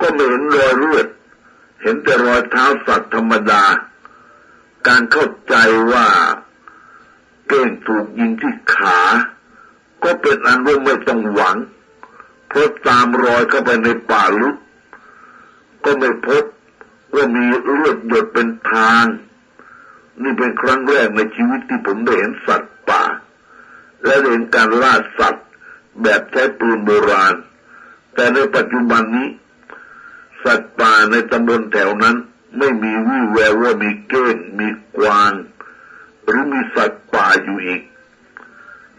[0.00, 1.06] ก็ไม่เห็นรอยเลือด
[1.82, 3.64] เห็นแต่รอยเท้าสัตว์ธรรมดา
[4.86, 5.54] การเข้าใจ
[5.92, 6.06] ว่า
[7.48, 9.00] เก้งถูกยิงที่ขา
[10.02, 11.56] ก็เป็นอันว่าไม่ต้องหวัง
[12.52, 14.56] พราะตามรอยเข้าไปในป่าลึก
[15.84, 16.44] ก็ไม่พบ
[17.14, 19.04] ว่ามีเลือดหยดเป็นทาง
[20.22, 23.02] นี่เป็นครั้งแรกในชีวิตที่ผมได้เห็นสัตว์ป่า
[24.04, 25.46] และเห็นการล่าสัตว์
[26.02, 27.34] แบบใช้ปืนโบราณ
[28.14, 29.28] แต่ในปัจจุบันนี้
[30.44, 32.16] สัตว์ป่าในตำบลแถวนั้น
[32.58, 35.32] ไม่มีวี่แววว่ามีเก้งมีกวาง
[36.24, 37.82] หรือมีสัตว์ป่าอยู่อีก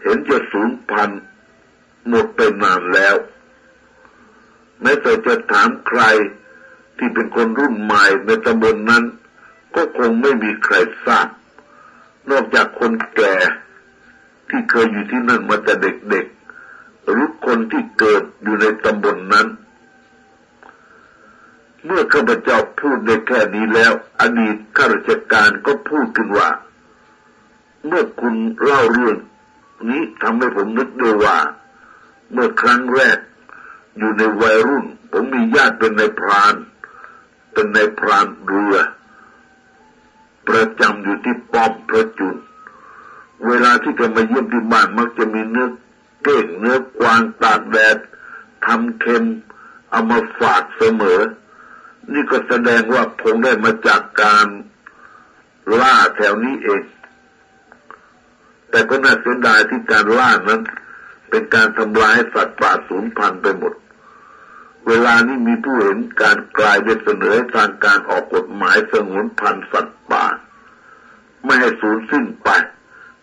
[0.02, 1.20] เห็นจะสูญพันธุ์
[2.08, 3.14] หมดไปนานแล้ว
[4.84, 6.02] แม้แต่จะถามใคร
[6.98, 9.04] ที่เป็นคนรุ่นใหม่ในตำบลนนั้น
[9.74, 10.74] ก็คงไม่มีใคร
[11.04, 11.28] ทราบ
[12.30, 13.34] นอกจากคนแก่
[14.48, 19.46] ที่เคยอยู่ที่นั่นมาแต่เด็กๆ หรือคนที่เกิดอยู่ในตำบลนนั้น
[21.84, 26.50] เมื่อข้าพเจ้าพูดได้แค่นี้แล้ว อดีตข้าราชการก็พูดขึ้นว่า
[27.86, 29.16] เมื่อคุณเล่าเรื่อง
[29.88, 31.38] นี้ทำให้ผมนึกด้ว่า
[32.32, 33.18] เมื่อครั้งแรก
[33.98, 36.54] อยู่ในวัยรุ่น ผมมีญาติเป็นในพราน
[37.52, 38.76] เป็นในพรานเรือ
[40.48, 42.36] ประจำอยู่ที่ป้อมพระจุล
[43.46, 45.70] เวลาที่จะมาเยี่ยมที่บ้านมักจะมีเนื้อ
[46.22, 47.96] เก้งเนื้อกวางตากแดด
[48.66, 49.24] ทำเค็ม
[49.90, 51.20] เอามาฝากเสมอ
[52.12, 54.46] นี่ก็แสดงว่าผมได้มาจากการ
[55.80, 56.82] ล่าแถวนี้เอง
[58.70, 60.62] แต่ก็น่าเสียดายที่การล่านั้น
[61.28, 63.72] เป็นการทำลายสัตว์ป่าสูญพันธุ์ไปหมด
[64.88, 70.24] เวลานี้มีผู้เห็นการกลายเป็นเสนอทางการออกกฎหมายสงวนพันธุ์สัตว์ป่า
[71.44, 72.48] ไม่ให้สูญสิ้นไป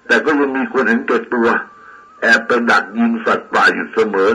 [0.05, 1.49] แต่ก็ยังมีคนเห็นแก่ตัว
[2.21, 4.31] แอบไปดักยิงสัตว์ป่าอยู่เสมอ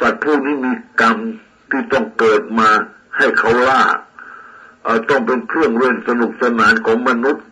[0.00, 1.16] สัตว์พวกนี้มีกรรม
[1.70, 2.68] ที่ต้องเกิดมา
[3.16, 3.82] ให้เขาล่า
[5.08, 7.46] ต้องเป็นเครื่องเล่นสนุกสนานของมนุษย์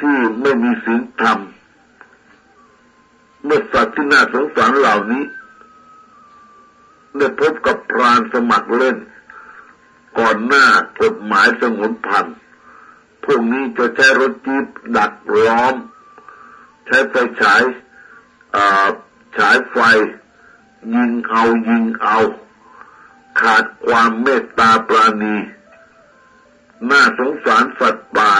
[0.00, 1.38] ที่ไม่มีศีลธรรม
[3.44, 5.22] เมื่อสัตว์ที่น่าสงสารเหล่านี้
[7.16, 8.96] ได้พบกับพรานสมัครเล่น
[10.18, 10.66] ก่อนหน้า
[11.02, 12.36] กฎหมายสงวนพันธุ์
[13.24, 15.12] พวกนี้จะใช้รถจีบดัก
[15.44, 15.74] ล้อม
[16.86, 17.62] ใช้ไฟฉาย
[19.36, 19.78] ฉายไฟ
[20.94, 22.18] ยิงเอายิงเอา
[23.40, 25.36] ขาดความเมตตาปราณี
[26.90, 28.32] น่าสงสารสัตว์ป่า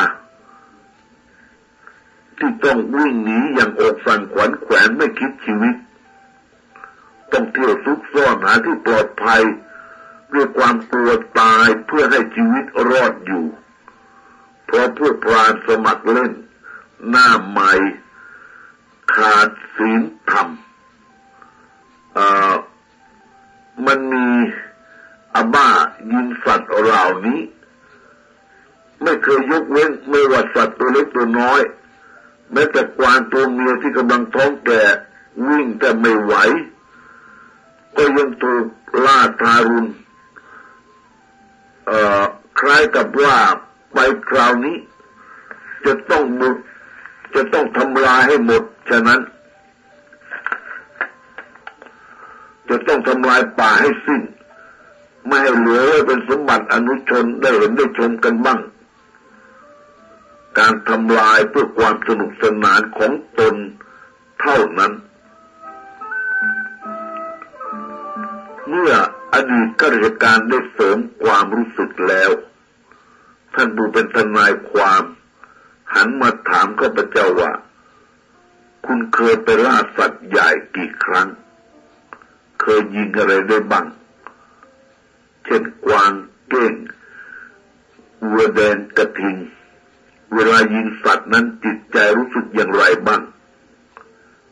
[2.38, 5.76] ที่ต้องวิ่งหนีอย่างอกสั่นขวัญแขวนไม่คิดชีวิต
[7.32, 9.42] ต้องเที่ยวซุกซ่อนหาที่ปลอดภัย
[10.34, 11.10] ด้วยความกลัว
[11.40, 13.44] ตายเพื่อให้ชีวิตรอดอยู่
[14.64, 16.32] เพราะพวกพรานสมัครเล่น
[17.08, 17.72] หน้าใหม่
[19.14, 20.48] ขาดศีลธรรม
[23.86, 24.28] มันมี
[25.34, 25.68] อาบ้า
[26.12, 27.40] ยิงสัตว์เหล่านี้
[29.02, 31.60] ไม่เคยยกเว้นไม่ว่าสัตว์ตัวเล็กตัวน้อย
[32.52, 34.82] แม้แต่กวางตัวเมียที่กำลังท้องแก่
[35.48, 36.34] วิ่งแต่ไม่ไหว
[37.96, 38.66] ก็ยังถูก
[39.04, 39.88] ล่าทารุณ
[42.58, 43.36] คล้ายกับว่า
[43.92, 44.76] ไปคราวนี้
[45.86, 46.56] จะต้องบุก
[47.34, 49.20] จะต้องทำลายให้หมด ฉะนั้น
[52.68, 54.22] จะต้องทำลายป่าให้สิ้น
[55.26, 58.60] ไม่ให้เหลือเป็นสมบัติอนุชนได้เห็นได้ชมกันบ้าง
[60.58, 63.54] การทำลายเพื่อความสนุกสนานของตน
[64.40, 64.92] เท่านั้น
[68.74, 68.94] เมื่อ
[69.34, 72.30] อดีตข้าราชการได้เสริมความรู้สึกแล้ว
[73.54, 75.02] ท่านบูเป็นทนายความ
[75.94, 77.52] หันมาถามข้าพเจ้าว่า
[78.86, 81.28] คุณเคยไปล่าสัตว์ใหญ่กี่ครั้ง
[82.60, 83.86] เคยยิงอะไรได้บ้าง
[85.44, 86.12] เช่นกวาง
[86.48, 86.74] เก้ง
[88.30, 89.36] วัวแดงกระทิง
[90.34, 93.22] เวลายิงสัตว์นั้นจิตใจรู้สึกอย่างไรบ้าง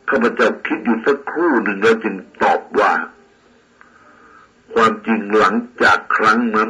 [0.09, 2.93] ข้าพเจ้าคิดอยู่สักครู่หนึ่งแล้วจึงตอบว่า
[4.73, 6.69] ความจริงหลังจากครั้งนั้น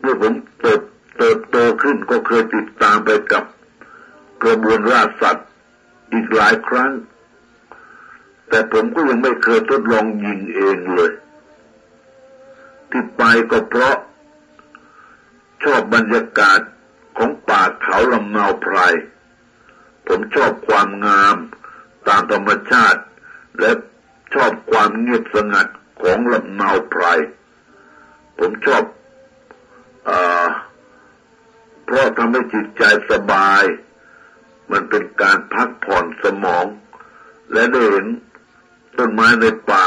[0.00, 0.80] เมื่อผมเติบ
[1.18, 3.44] เติบโตขึ้นก็เคยติดตามไปกับ
[4.42, 5.48] กระบวนราสัตว์
[6.12, 6.92] อีกหลายครั้ง
[8.48, 11.12] แต่ผมก็ยังไม่เคยทดลองยิงเองเลย
[12.90, 13.96] ที่ไปก็เพราะ
[15.62, 16.60] ชอบบรรยากาศ
[17.16, 18.76] ของป่าเขาลำนาวไพร
[20.06, 21.36] ผมชอบความงาม
[22.08, 23.02] ตามธรรมชาติ
[23.58, 23.70] และ
[24.34, 25.66] ชอบความเงียบสงัด
[26.00, 27.04] ของลำนาวไพร
[28.38, 28.84] ผมชอบ
[30.08, 30.10] อ
[31.84, 33.64] เพราะทำให้จิตใจสบาย
[34.70, 36.66] มันเป็นการพักผ่อนสมอง
[37.52, 38.06] และได้เห็น
[38.98, 39.84] ต้นไม้ในป่า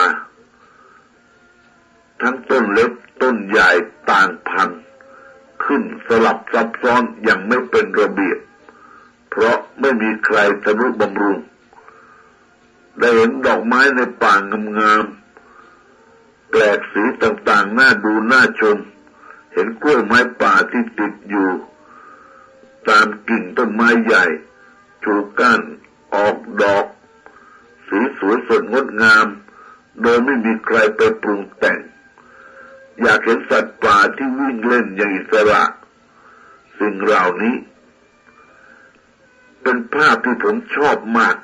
[2.21, 2.91] ทั้งต้นเล็ก
[3.21, 3.69] ต้นใหญ่
[4.11, 4.69] ต่างพัน
[5.63, 8.37] ขึ้นสลับซับซ้อนอย่างไม่เป็นระเบียบ
[9.29, 11.39] เพราะไม่มีใครทนุบำรุง
[12.99, 14.33] ได้เห็นดอกไม้ในป่า
[14.77, 15.22] งามๆ
[16.53, 18.77] ปลกสีต่างๆน่าดูน่าชม
[19.53, 21.49] เห็นกล้วยไม้ป่าที่ติดอยู่
[22.89, 24.25] ตามกิ่งต้นไม้ใหญ่
[25.03, 25.61] จูก้าน
[26.15, 26.85] ออกดอก
[27.87, 29.27] สีสวยสดงดงาม
[30.01, 31.79] โดยไม่มีใครไปปรุงแต่ง
[33.01, 35.63] อยากเห็นสัตว์ป่าที่วิ่งเล่นอย่างอิสระ
[36.79, 37.55] สิ่งเหล่านี้
[39.61, 41.35] เป็นภาพที่ผมชอบมาก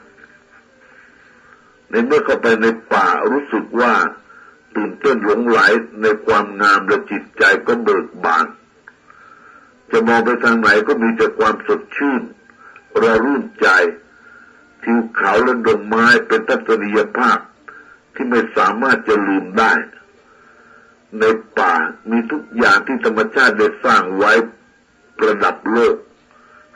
[1.89, 3.93] ในเมื่อเข้าไปในป่ารู้สึกว่า
[4.75, 5.59] ตื่นเต้นหลงไหล
[6.01, 8.45] ในความงามและจิตใจก็เบิกบาน
[9.91, 12.21] จะมองไปทางไหนก็มีแต่ความสดชื่น
[13.01, 13.67] ระรื่นใจ
[14.83, 17.39] ทิวเขาและดอกไม้เป็นทัศนียภาพ
[18.13, 19.73] ที่ไม่สามารถจะลืมได้
[21.19, 21.23] ใน
[21.57, 21.73] ป่า
[22.09, 24.33] มีทุกอย่างที่ธรรมชาติได้สร้างไว้
[25.17, 25.95] ประดับโลก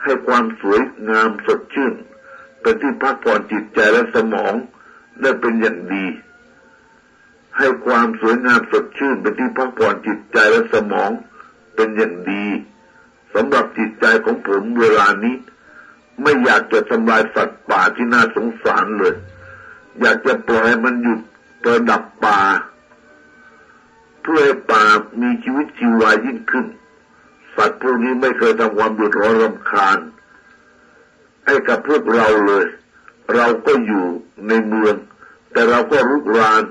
[0.02, 0.80] ให้ความสวย
[1.10, 1.94] งามสดชื่น
[2.60, 4.54] เป็นที่พักผ่อนจิตใจและสมอง
[5.20, 6.06] ได้เป็นอย่างดี
[7.58, 11.10] ให้ความสวยงามสดชื่นเป็นที่พักผ่อนจิตใจและสมอง
[11.74, 12.46] เป็นอย่างดี
[13.34, 15.36] สำหรับจิตใจของผมเวลานี้
[16.22, 19.14] ไม่อยากจะทำลายสัตว์ป่าที่น่าสงสารเลย
[20.00, 21.20] อยากจะปล่อยมันหยุด
[21.62, 22.40] ประดับป่า
[24.22, 24.84] เพื่อให้ป่า
[25.22, 26.66] มีชีวิตชีวายิ่งขึ้น
[27.56, 29.98] สัตว์พวกนี้ไม่เคยทำความเดือดร้อนรำคาญ
[31.46, 32.64] ให้กับพวกเราเลย
[33.34, 34.06] เราก็อยู่
[34.48, 34.94] ในเมือง
[35.52, 36.62] แต่เราก็รุกราน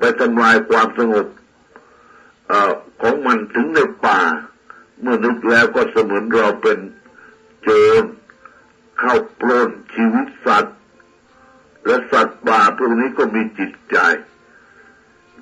[0.00, 1.26] ไปทำลายความสงบ
[2.50, 2.52] อ
[3.02, 4.20] ของมันถึงในป่า
[5.00, 6.78] เมื่อนึกแล้วก็เสมือนเราเป็น
[7.62, 7.68] โจ
[8.00, 8.04] ร
[8.98, 10.76] เข้าปล้นชีวิตสัตว์
[11.86, 13.96] และสัตว์ป่าพวกนี้ก็มีจิตใจ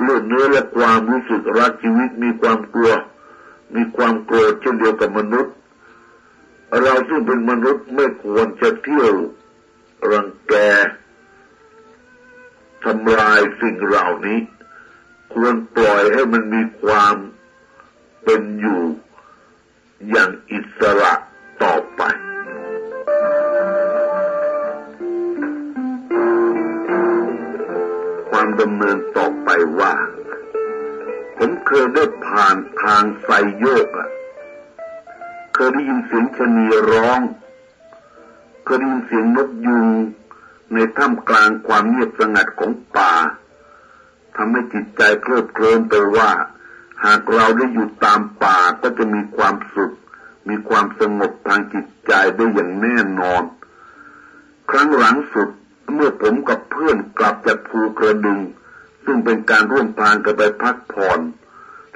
[0.01, 2.93] เลือดเนื้อและความรู้สึกรักชีวิตมีความกลัว
[3.75, 5.55] มีความโกรธเช่นเดียวกับมนุษย์
[6.83, 9.13] เราซึ่งเป็นมนุษย์ไม่ควรจะเที่ยว
[10.11, 10.55] รังแก
[12.85, 14.39] ทำลายสิ่งเหล่านี้
[15.33, 17.15] ควรปล่อยให้มันมีความ
[18.25, 18.83] เป็นอยู่
[20.11, 21.13] อย่างอิสระ
[21.63, 22.03] ต่อไป
[28.31, 29.49] ความดำเนินต่อไป
[29.79, 29.95] ว่า
[31.39, 34.09] ผมเคยได้ผ่านทางไซโยกอะ
[35.55, 37.21] เคยได้ยินเสียงชนีร้อง
[38.65, 39.89] เคยได้ยินเสียงนกยุง
[40.73, 43.13] ในท่ามกลางความเงียบสงัดของป่า
[44.37, 46.31] ทำให้จิตใจเคลิบเคลิ้มไปว่า
[47.05, 49.95] หากเราได้อยู่ตามป่าก็จะมีความสุข
[50.49, 53.43] มีความสงบทางจิตใจได้อย่างแน่นอน
[54.71, 55.49] ครั้งหลังสุด
[55.95, 58.41] เมื่อผมกับเพื่อนกลับจากภูกระดึง
[59.05, 61.21] ซึ่งเป็นการร่วมทางกันไปพักผ่อน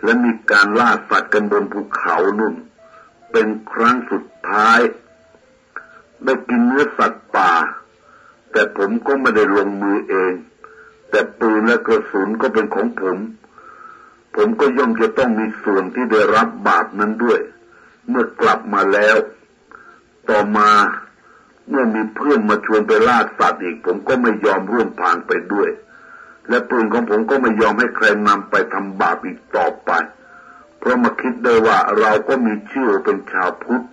[0.02, 2.54] และมีการล่าสัตว์กันบนภูเขานุ่น
[3.32, 4.80] เป็นครั้งสุดท้าย
[6.24, 7.52] ได้กินเนื้อสัตว์ป่า
[8.52, 10.32] แต่ผมก็ไม่ได้ลงมือเอง
[11.10, 13.18] แต่ปืนและกระสุนก็เป็นของผม
[14.36, 17.40] ผมก็ย่อมจะต้องมีส่วนที่ได้รับบาปนั้นด้วย
[18.08, 19.16] เมื่อกลับมาแล้ว
[20.28, 20.70] ต่อมา
[21.68, 25.70] เมื่อมีเพื่อนมาชวนไปล่าสัตว์อีก ผมก็ไม่ยอมร่วมพานไปด้วย
[26.48, 29.90] และปืนของผมก็ไม่ยอมให้ใครนำไปทำบาปอีกต่อไป
[30.78, 33.84] เพราะมาคิดได้ว่าเราก็มีชื่อเป็นชาวพุทธ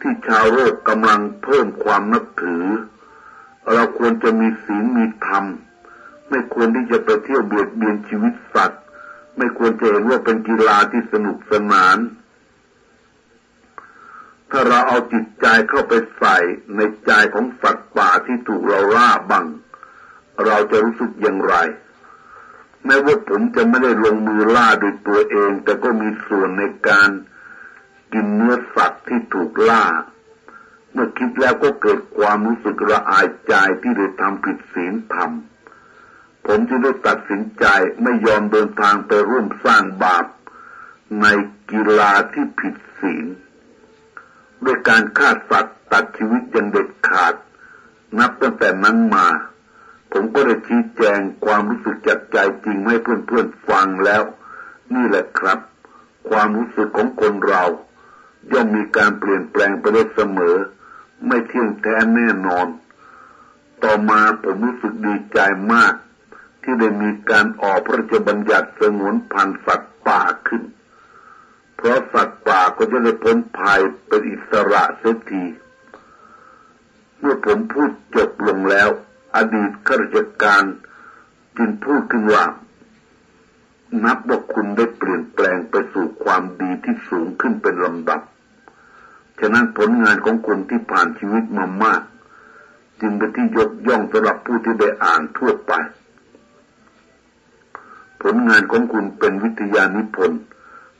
[0.00, 2.64] ที่ชาวโลกกำลังเพิ่มความนับถือ
[3.72, 5.44] เราควรจะมีศีลมีธรรม
[6.28, 8.82] ไม่ควรที่จะไปเที่ยวเบียดเบียนชีวิตสัตว์
[9.36, 11.98] ไม่ควรจะเห็นว่าเป็นกีฬาที่สนุกสนาน
[14.50, 16.36] ถ้าเราเอาจิตใจเข้าไปใส่
[16.76, 19.46] ในใจของสัตว์ป่าที่ถูกเราล่าบัง
[20.44, 21.54] เราจะรู้สึกอย่างไร
[22.84, 27.10] แม้ว่าผมจะไม่ได้ลงมือล่าโดยตัวเอง แต่ก็มีส่วนในการ
[28.12, 29.84] กินเนื้อสัตว์ที่ถูกล่า
[30.96, 35.30] เมื่อคิดแล้วก็เกิดความรู้สึกละอายใจที่ได้ทำผิดศีลธรรม
[36.46, 37.64] ผมจึงได้ตัดสินใจ
[38.02, 40.26] ไม่ยอมเดินทางไปร่วมสร้างบาป
[41.20, 41.26] ใน
[41.70, 43.26] กีฬาที่ผิดศีล
[44.64, 47.34] ด้วยการฆ่าสัตว์ตัดชีวิตอย่างเด็ดขาด
[48.18, 49.26] นับตั้งแต่นั้นมา
[50.12, 54.22] ผมก็ได้ชี้แจงความรู้สึกจากใจจริงให้เพื่อนๆฟังแล้ว
[54.94, 55.58] นี่แหละครับ
[56.30, 57.64] ความรู้สึกของคนเรา
[58.52, 60.56] ย่อมมีการเปลี่ยนแปลงไปได้เสมอ
[61.26, 62.66] ไม่เที่ยงแท้แน่นอน
[63.82, 65.38] ต่อมาผมรู้สึกดีใจ
[65.72, 65.94] มาก
[66.62, 70.62] ที่ได้มีการออกพระราชบัญญัติสงวนพันธุ์สัตว์ป่าขึ้น
[71.76, 75.44] เพราะสัตว์ป่าก็จะได้พ้นภัยเป็นอิสระเสียที
[77.18, 78.88] เมื่อผมพูดจบลงแล้ว
[79.36, 80.64] อดีตข้าราชการ
[81.56, 82.44] จึงพูดขึ้นว่า
[84.04, 88.20] นับว่าคุณได้เปลี่ยนแปลงไปสู่ความดีที่สูงขึ้นเป็นลำดับ
[89.40, 92.02] ฉะนั้นผลงานของคนที่ผ่านชีวิตมามาก
[93.00, 95.72] จึงเป็นที่ยกย่องสำหรับผู้ที่ได้อ่านทั่วไป
[98.22, 100.40] ผลงานของคุณเป็นวิทยานิพนธ์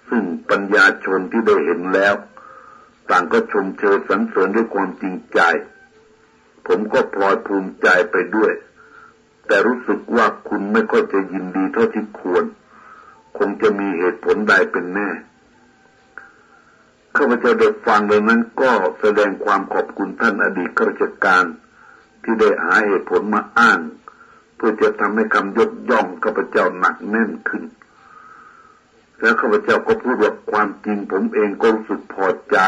[0.09, 2.15] ซึ่งปัญญาชนที่ได้เห็นแล้ว
[3.11, 5.41] ต่างก็ชมเชยสรรเสริญด้วยความจริงใจ
[6.67, 8.53] ผมก็พลอยภูมิใจไปด้วย
[9.47, 12.45] แต่รู้สึกว่าคุณไม่ค่อยจะยินดีเท่าที่ควร
[13.39, 15.09] คงจะมีเหตุผลใดเป็นแน่
[17.17, 21.45] ข้าพเจ้าได้ฟังดังนั้นก็แสดงความขอบคุณท่านอดีตข้าราชการ
[22.23, 23.79] ที่ได้หาเหตุผลมาอ้าง
[24.57, 27.65] เพื่อจะทำให้คำยกย่องข้าพเจ้าหนักแน่นขึ้น
[29.21, 32.59] แล้วข้าพเจ้าก็พูดว่าความจริงผมเองก็รู้สึกพอใจ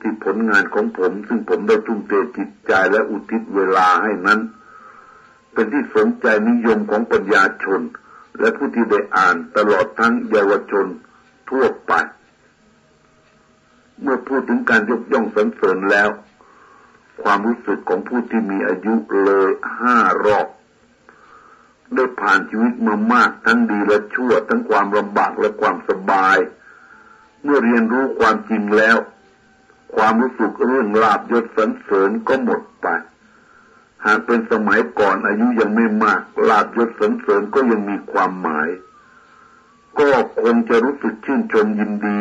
[0.00, 4.40] ที่ผลงานของผม ซึ่งผมได้ทุ่มเทจิตใจและอุทิศเวลาให้นั้น
[5.52, 7.80] เป็นที่สนใจนิยมของปัญญาชน
[8.40, 10.86] และผู้ที่ได้อ่านตลอดทั้งเยาวชน
[11.50, 11.92] ทั่วไป
[14.02, 16.10] เมื่อพูดถึงการยกย่องสรรเสริญแล้ว
[17.22, 18.94] ความรู้สึกของผู้ที่มีอายุ
[19.24, 20.46] เลยห้ารอบ
[21.94, 26.36] ได้ผ่านชีวิตมามากทั้งดีและชั่ว ทั้งความลำบากและความสบาย
[27.42, 28.96] เมื่อเรียนรู้ความจริงแล้ว
[29.96, 32.86] ความรู้สึกเรื่องลาบยศสรรเสริญก็หมดไป
[34.04, 38.68] หากเป็นสมัยก่อนอายุยังไม่มากลาบยศสรรเสริญก็ยังมีความหมาย
[39.98, 40.10] ก็
[40.42, 42.20] คงจะรู้สึกชื่นชมยินดี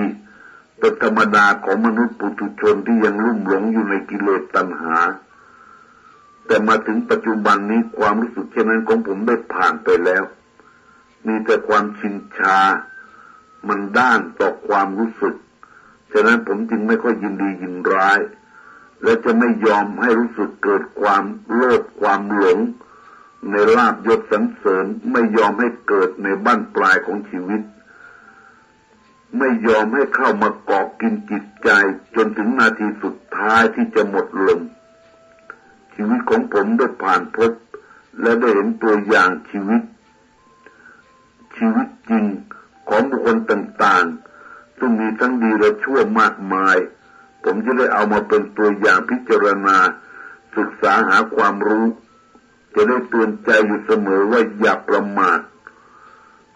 [0.79, 4.97] เป็นธรรมดาของมนุษย์ปุถุชนที่ยังลุ่มหลงอยู่ในกิเลสตัณหา
[6.45, 10.23] แต่มาถึงปัจจุบันนี้ความรู้สึกเช่นนั้นของผมได้ผ่านไปแล้ว
[11.27, 12.57] มีแต่ความชินชา
[13.67, 15.35] มันด้านต่อความรู้สึก
[16.11, 18.19] ฉะนั้นผมจึงไม่ค่อยยินดียินร้าย
[19.03, 21.23] และจะไม่ยอมให้รู้สึกเกิดความ
[21.53, 22.59] โลภความหลง
[23.51, 27.61] ในลาบยศสันเสริญไม่ยอมให้เกิดในบ้านปลายของชีวิต
[29.37, 31.69] ไม่ยอมให้เข้ามาเกาะกินจิตใจ
[32.15, 34.61] จนถึงนาทีสุดท้ายที่จะหมดลม
[35.93, 37.51] ชีวิตของผมได้ผ่านพบ
[38.21, 39.81] และได้เห็นตัวอย่างชีวิต
[41.57, 42.25] ชีวิตจริง
[42.89, 46.77] ของบุคคลต่างๆ ซึ่งมีทั้งดีและชั่วมากมาย
[47.43, 49.77] ผมจะได้เอามาเป็นตัวอย่างพิจารณา
[50.57, 51.85] ศึกษาหาความรู้
[52.75, 55.39] จะได้เตือนใจอยู่เสมอว่าอย่าประมาท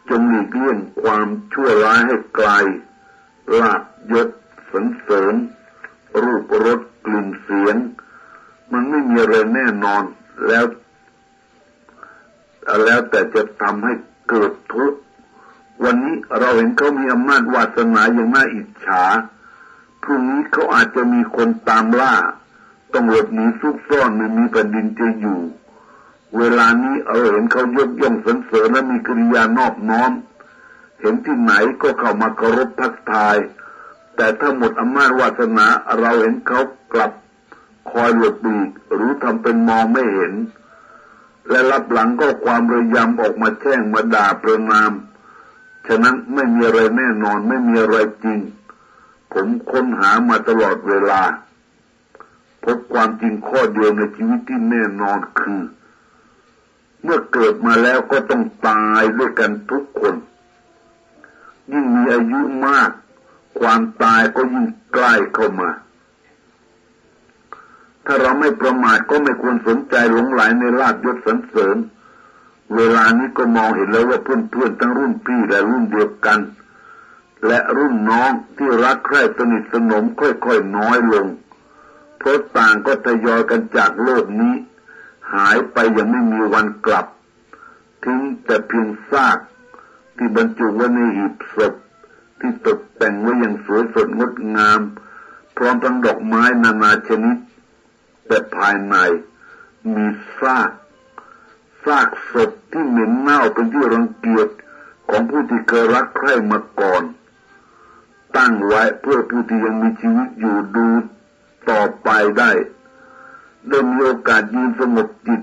[0.10, 2.49] จงหลีกเลี่ยงความชั่วร้ายให้ไกล
[3.60, 3.82] ลาบ
[4.12, 4.30] ยศ
[4.72, 5.36] สันเสริญ
[6.22, 7.76] รูปรสกลิ่นเสียง
[8.72, 10.03] มันไม่มีอะไรแน่นอน
[10.47, 10.66] แล้ว
[12.84, 13.93] แล้วแต่จะทำให้
[14.30, 14.99] เกิดทุกข์
[15.84, 19.03] วันนี้เราเห็นเขามีอำนาจวาสนาอย่างน่าอิจฉา
[20.03, 22.16] พรุ่งนี้เขาอาจจะมีคนตามล่า
[22.93, 25.39] ต้องหลบหนีซุกซ่อนไม่มีแผ่นดินจะอยู่
[26.38, 30.12] เวลานี้เออเห็นเขายกย่องสรรเสริญและมีกิริยานอบน้อม
[31.00, 33.38] เห็นที่ไหนก็เข้ามาเคารพทักทาย
[34.16, 35.68] แต่ถ้าหมดอำนาจวาสนา
[36.00, 36.62] เราเห็นเขา
[36.94, 37.12] กลับ
[37.92, 40.34] คอยหลบหลีกหรือทำเป็นมองไม่เห็น
[41.50, 44.92] และรับหลังก็ความระยำออกมาแช่งมาด่าประนาม
[45.88, 48.40] ฉะนั้นไม่มีอะไรแน่นอนไม่มีอะไรจริง
[49.34, 51.22] ผมค้นหามาตลอดเวลา
[52.64, 55.62] พบความจริงข้อเดียวในชีวิตที่แน่นอนคือ
[57.04, 60.16] เมื่อเกิดมาแล้วก็ต้องตายด้วยกันทุกคน
[61.72, 62.91] ยิ่งมีอายุมาก
[63.60, 65.70] ความตายก็ยิ่งใกล้เข้ามา
[68.06, 71.78] ถ้าเราไม่ประมาทก็ไม่ควรสนใจหลงไหลในลาบยศสรรเสริญ
[72.76, 76.39] เวลานี้ก็มองเห็นแล้วว่าเพื่อนๆทั้งรุ่นพี่และรุ่นเดียวกัน
[77.45, 81.28] และรุ่นน้องที่รักใคร่สนิทสนมค่อยๆน้อยลง
[82.18, 84.54] เพราะต่างก็ทยอยกันจากโลกนี้
[85.34, 87.06] หายไปยังไม่มีวันกลับ
[88.04, 89.38] ทิ้งแต่เพียงซาก
[90.18, 91.74] ที่บรรจุไว้ในหีบศพ
[92.40, 94.80] ที่ตกแต่งไว้อย่างสวยสดงดงาม
[95.58, 97.38] พร้อมทั้งดอกไม้นานาชนิด
[98.28, 98.96] แต่ภายใน
[99.94, 100.06] มี
[100.40, 100.72] ซาก
[101.86, 104.48] ซากศพที่เหม็นเน่าเป็นที่รังเกียจ
[105.10, 107.04] ของผู้ที่เคยรักใคร่มาก่อน
[108.38, 110.88] ตั้งไว้เพื่อผู้ที่ยังมีชีวิตอยู่ดู
[111.70, 112.10] ต่อไป
[112.40, 112.52] ได้
[113.68, 115.41] ได้มีโอกาสยืนสงบจิต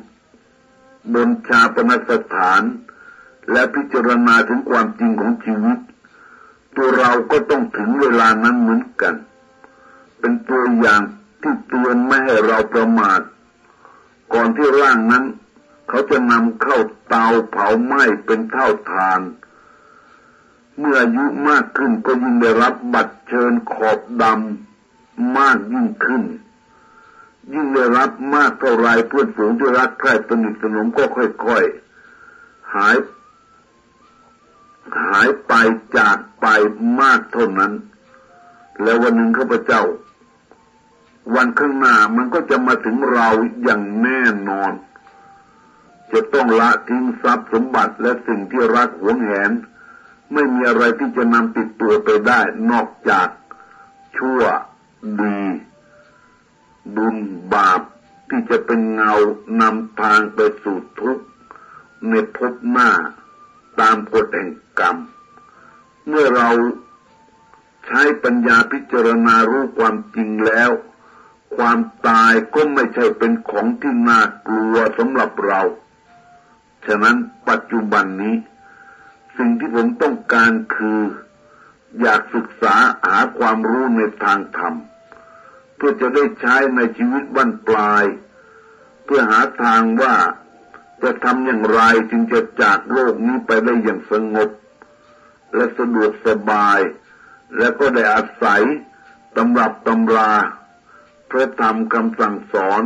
[1.14, 2.62] บนชาปนสถาน
[3.50, 5.78] และพิจารณาถึงความจริงของชีวิต
[6.74, 9.14] ตัวเราก็ต้องถึงเวลานั้นเหมือนกัน
[10.18, 11.02] เป็นตัวอย่าง
[11.42, 13.20] ที่เตือนไม่ให้เราประมาท
[14.32, 15.24] ก่อนที่ร่างนั้น
[15.88, 19.20] เขาจะนำเข้าเตาเผาไหม้เป็นเท่าทาน
[20.78, 26.22] เมื่ออายุมากขึ้นก็ยิ่งได้รับบัตรเชิญขอบดำมากยิ่งขึ้น
[27.53, 32.97] ยิ่งได้รับมากเท่าไรเพื่อนฝูงที่รักใคร่สนิทสนมก็ค่อยๆหาย
[35.05, 35.53] หายไป
[35.97, 36.47] จากไป
[37.01, 37.72] มากเท่านั้น
[38.82, 39.82] แล้ววันหนึ่งข้าพเจ้า
[41.34, 43.28] วันข้างหน้ามันก็จะมาถึงเรา
[43.62, 44.72] อย่างแน่นอน
[46.12, 49.51] จะต้องละทิ้งทรัพย์สมบัติและสิ่งที่รักหวงแหน
[50.32, 52.40] ไม่มีอะไรที่จะนำติดตัวไปได้
[52.70, 53.28] นอกจาก
[54.16, 54.40] ชั่ว
[55.22, 55.40] ดี
[56.95, 57.16] บุญ
[57.55, 57.80] บาป
[58.28, 59.12] ที่จะเป็นเงา
[59.61, 61.26] นำทางไปสู่ทุกข์
[62.09, 62.91] ในภพหน้า
[63.80, 64.97] ตามกฎแห่งกรรม
[66.07, 66.51] เมื่อเรา
[67.87, 70.70] ใช้ปัญญาพิจารณารู้ความจริงแล้ว
[71.57, 71.78] ความ
[72.09, 75.61] ตายก็ไม่ใช่เป็นของที่น่ากลัวสำหรับเรา
[76.87, 77.16] ฉะนั้น
[77.49, 78.37] ปัจจุบันนี้
[79.37, 81.01] สิ่งที่ผมต้องการคือ
[82.01, 82.74] อยากศึกษา
[83.07, 84.74] หาความรู้ในทางธรรม
[85.76, 88.04] เพื่อจะได้ใช้ในชีวิตวันปลาย
[89.04, 90.16] เพื่อหาทางว่า
[91.02, 94.50] จะทำอย่างไรจึงจะจากโลกนี้ไปได้อย่างสงบ
[95.54, 96.80] และสะดวกสบาย
[97.58, 98.62] และก็ได้อาศัย
[99.36, 100.32] ตำรับตำรา
[101.30, 102.82] พระธรรมคำสั่งสอน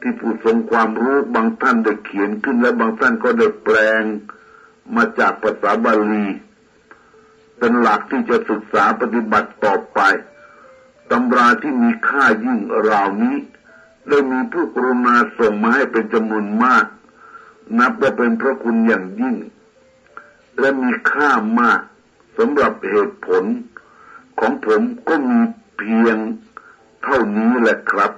[0.00, 4.02] ที่ผู้ทรงความรู้บางท่านได้เขียนขึ้นและบางท่านก็ได้แปลง
[4.96, 6.26] มาจากภาษาบาลี
[7.58, 10.00] เป็นหลักที่จะศึกษาปฏิบัติต่อไป
[11.10, 13.36] ตำราที่มีค่ายิ่งเหล่านี้
[14.08, 16.84] ได้มีผู้กรุณาส่งมาให้เป็นจำนวนมาก
[17.78, 19.36] นับว่าเป็นพระคุณอย่างยิ่ง
[20.58, 21.30] และมีค่า
[21.60, 21.80] มาก
[22.38, 23.44] สำหรับเหตุผล
[24.40, 25.40] ของผมก็มี
[25.76, 26.16] เพียง
[27.02, 28.12] เท่านี้แหละครับ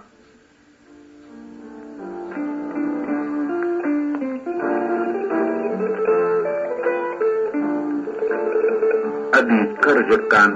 [9.35, 10.49] อดีตข้าราชการ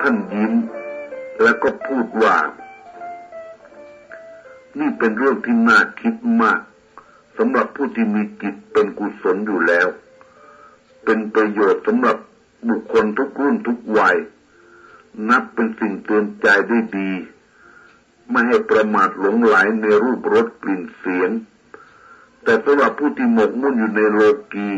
[0.00, 0.52] ท่านยิ้ม
[1.42, 2.36] แล้วก็พูดว่า
[4.78, 6.60] นี่เป็นเรื่องที่น่าคิดมาก
[7.38, 9.86] สำหรับผู้ที่มีจิตเป็นกุศลอยู่แล้ว
[11.04, 12.16] เป็นประโยชน์สำหรับ
[12.68, 14.16] บุคคลทุกรุ่นทุกวัย
[15.28, 17.12] นับเป็นสิ่งเตือนใจได้ดี
[18.30, 21.30] ไม่ให้ประมาทหลงไหลในรูปรสกลิ่นเสียง
[22.42, 24.20] แต่สำหรับผู้ที่หมกมุ่นอยู่ในโล
[24.52, 24.70] กี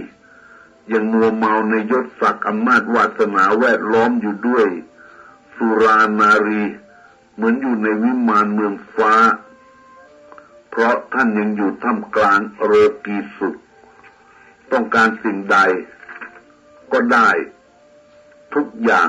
[0.92, 4.68] ยังมัวเมาในยศศักดิ์อำนาจวาสนาแวดล้อมอยู่ด้วย
[5.62, 6.62] สุรานารี
[7.34, 9.14] เหมือนอยู่ในวิมานเมืองฟ้า
[10.70, 12.72] เพราะท่านยังอยู่ท่ามกลางโร
[13.04, 13.56] กีสุข
[14.72, 15.58] ต้องการสิ่งใด
[16.92, 17.28] ก็ได้
[18.54, 19.08] ทุกอย่าง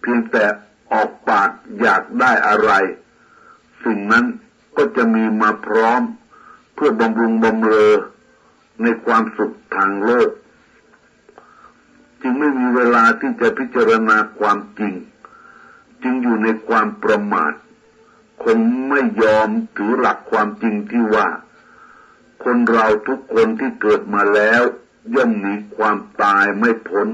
[0.00, 0.44] เพียงแต่
[0.92, 1.50] ออกปาก
[1.80, 2.70] อยากได้อะไร
[3.84, 4.24] สิ่งนั้น
[4.76, 6.02] ก็จะมีมาพร้อม
[6.74, 7.94] เพื่อบำรุงบำเรอ
[8.82, 10.30] ในความสุขทางโลก
[12.22, 14.94] จึงไม่มีเวลาที่จะพิจารณาความจริง
[16.02, 17.52] จึงอยู่ในความประมาท
[18.44, 18.58] คง
[18.88, 21.28] ไม่ยอมถือหลักความจริงที่ว่า
[22.44, 24.62] คนเราทุกคนที่เกิดมาแล้ว
[25.14, 27.08] ย่อมหนีความตายไม่พ้น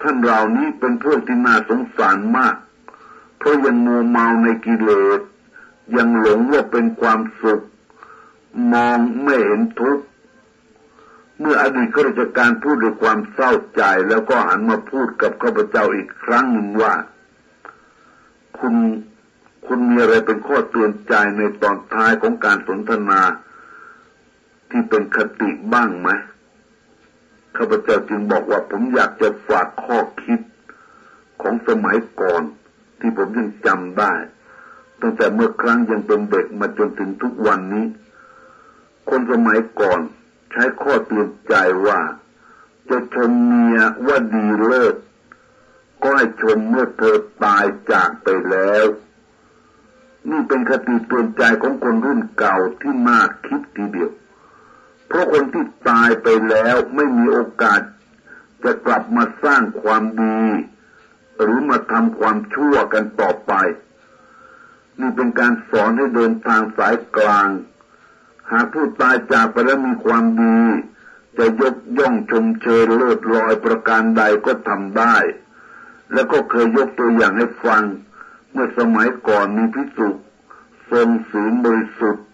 [0.00, 2.56] ท่านเหล่านี้เป็นพวกที่น่าสงสารมาก
[3.38, 5.20] เพราะยังมัวเมาในกิเลส
[5.96, 7.64] ยังหลงว่าเป็นความสุข
[8.72, 10.04] มองไม่เห็นทุกข์
[11.40, 16.94] เมื่ออดีตข้าราชการพูดด้วยความเศร้าใจ แล้วก็หันมาพูดกับข้าพเจ้าอีกครั้งหนึ่งว่า
[18.58, 18.74] คุณ
[19.66, 23.20] คุณมีอะไรเป็นข้อเตือนใจในตอนท้ายของการสนทนา
[24.70, 26.08] ที่เป็นคติบ้างไหม
[27.56, 30.40] ข้าพเจ้าจึงบอกว่าผมอยากจะฝากข้อคิด
[31.42, 32.42] ของสมัยก่อน
[33.00, 34.12] ที่ผมยังจำได้
[35.00, 37.86] ตั้งแต่เมื่อครั้งยังเป็นเด็กมาจนถึงทุกวันนี้
[39.10, 40.00] คนสมัยก่อน
[40.52, 41.54] ใช้ข้อเตือนใจ
[41.86, 42.00] ว่า
[42.88, 44.96] จะชมเมียว่าดีเลิศ
[46.02, 48.86] ก็ให้ชมเมื่อเธอตายจากไปแล้ว
[50.30, 54.12] นี่เป็นคติเตือนใจของคนรุ่นเก่าที่น่าคิดทีเดียว
[55.06, 57.80] เพราะคนที่ตายไปแล้วไม่มีโอกาส
[58.64, 60.42] จะกลับมาสร้างความดี
[61.40, 63.52] หรือมาทำความชั่วกันต่อไป
[65.00, 67.48] นี่เป็นการสอนให้เดินทางสายกลาง
[68.50, 70.60] หากผู้ตายจากไปแล้วมีความดี
[71.38, 75.16] จะยกย่องชมเชยเลิศลอยประการใดก็ทำได้
[76.12, 77.84] แล้วก็เคยยกตัวอย่างให้ฟัง
[78.52, 80.08] เมื่อสมัยก่อนมีพิสุ
[80.90, 82.26] ทรงศีลบริสุทธิ์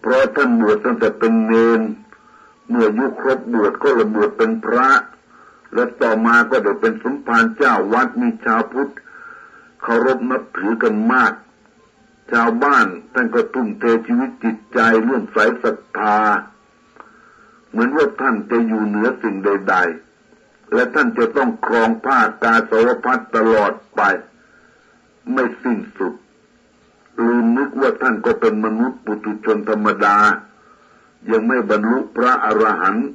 [0.00, 1.80] เพราะท่านบวชตั้งแต่เป็นเนน
[2.68, 4.88] เมื่อยุครบบวชก็ระบวชเป็นพระ
[5.74, 8.92] และต่อมาก็ได้เป็นสมภารเจ้าวัดมีชาวพุทธ
[9.82, 11.32] เคารพนับถือกันมาก
[12.32, 16.18] ชาวบ้านท่านก็ทุ่มเทชีวิตจิตใจเรื่องสายศรัทธา
[17.70, 19.76] เหมือนว่าท่านจะอยู่เหนือสิ่งใด
[20.24, 24.00] ๆ และท่านจะต้องครองผ้ากาสาวพัดตลอดไป
[25.32, 26.14] ไม่สิ้นสุด
[27.26, 30.16] ลืมนึกว่าท่านก็เป็นมนุษย์ปุถุชนธรรมดา
[31.30, 33.08] ยังไม่บรรลุพระอรหันต์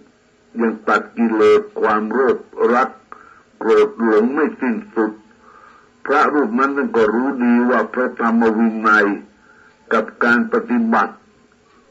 [0.62, 2.38] ยังตัดกิเลสความโลภ
[2.74, 2.90] รัก
[3.58, 5.12] โกรธหลงไม่สิ้นสุด
[6.12, 9.08] พระรูปนั้นท่านก็รู้ดีว่าพระธรรมวินัย
[9.94, 11.14] กับการปฏิบัติ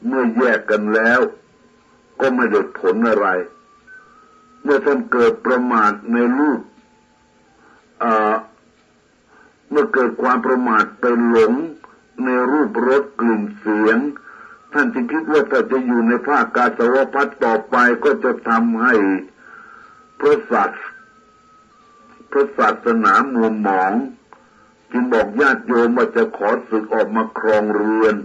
[0.05, 1.21] เมื่อแยกกันแล้ว
[2.19, 3.27] ก็ไม่ได้ผลอะไร
[4.63, 6.61] เมื่อท่านเกิดประมาทในรูป
[9.69, 11.53] เมื่อเกิดความประมาทไปหลง
[12.25, 13.97] ในรูปรสกลิ่นเสียง
[14.73, 18.93] ท่านจึงคิดว่าถ้าจะอยู่ในภาคกาสวพัฒต่อไปก็จะทำให้
[20.19, 20.83] พระสัตว์
[22.31, 23.93] พระศาสนามัวหมอง
[24.91, 28.15] จึงบอกญาติโยมว่าจะขอศึกออกมาครองเรือน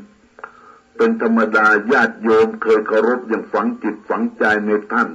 [0.96, 5.08] เป็นธรรมดาญาติโยมเคยเคารพอย่างฝังจิตฝังใจในท่าน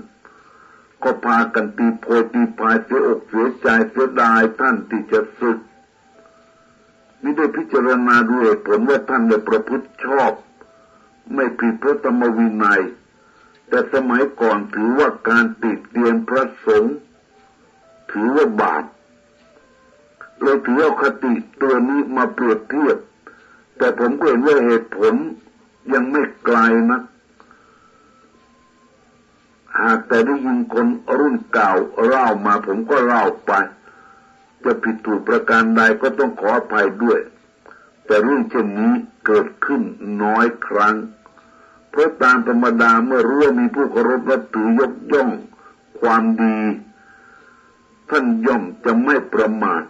[1.03, 5.57] ก็พากันตีโพตีพายเสียอกเสียใจเสียดายท่านที่จะศึก
[7.21, 10.31] นี่ได้พิจารณาดูเหตุผลว่าท่านได้ประพฤติชอบ
[11.33, 12.81] ไม่ผิดพระธรรมวินัย
[13.67, 16.95] แต่สมัยก่อนถือว่าการติดเตียนพระสงฆ์
[18.11, 18.83] ถือว่าบาป
[20.41, 22.97] เลยถือเอาคติตัวนี้มาเปรียบเทียบ
[23.77, 25.13] แต่ผมก็เห็นว่าเหตุผล
[25.93, 26.57] ยังไม่ไกล
[26.91, 27.01] นะ
[29.79, 30.87] หากแต่ได้ยินคน
[31.19, 31.71] รุ่นเก่า
[32.05, 33.51] เล่ามาผมก็เล่าไป
[34.63, 37.19] จะผิดถูกประการใดก็ต้องขออภัยด้วย
[38.05, 38.93] แต่เรื่องเช่นนี้
[39.25, 39.81] เกิดขึ้น
[40.23, 40.95] น้อยครั้ง
[41.89, 45.29] เพราะตามธรรมดาเมื่อรู้ว่ามีผู้เคารพและถือยกย่อง
[46.01, 46.57] ความดี
[48.09, 49.83] ท่านย่อมจะไม่ประมาท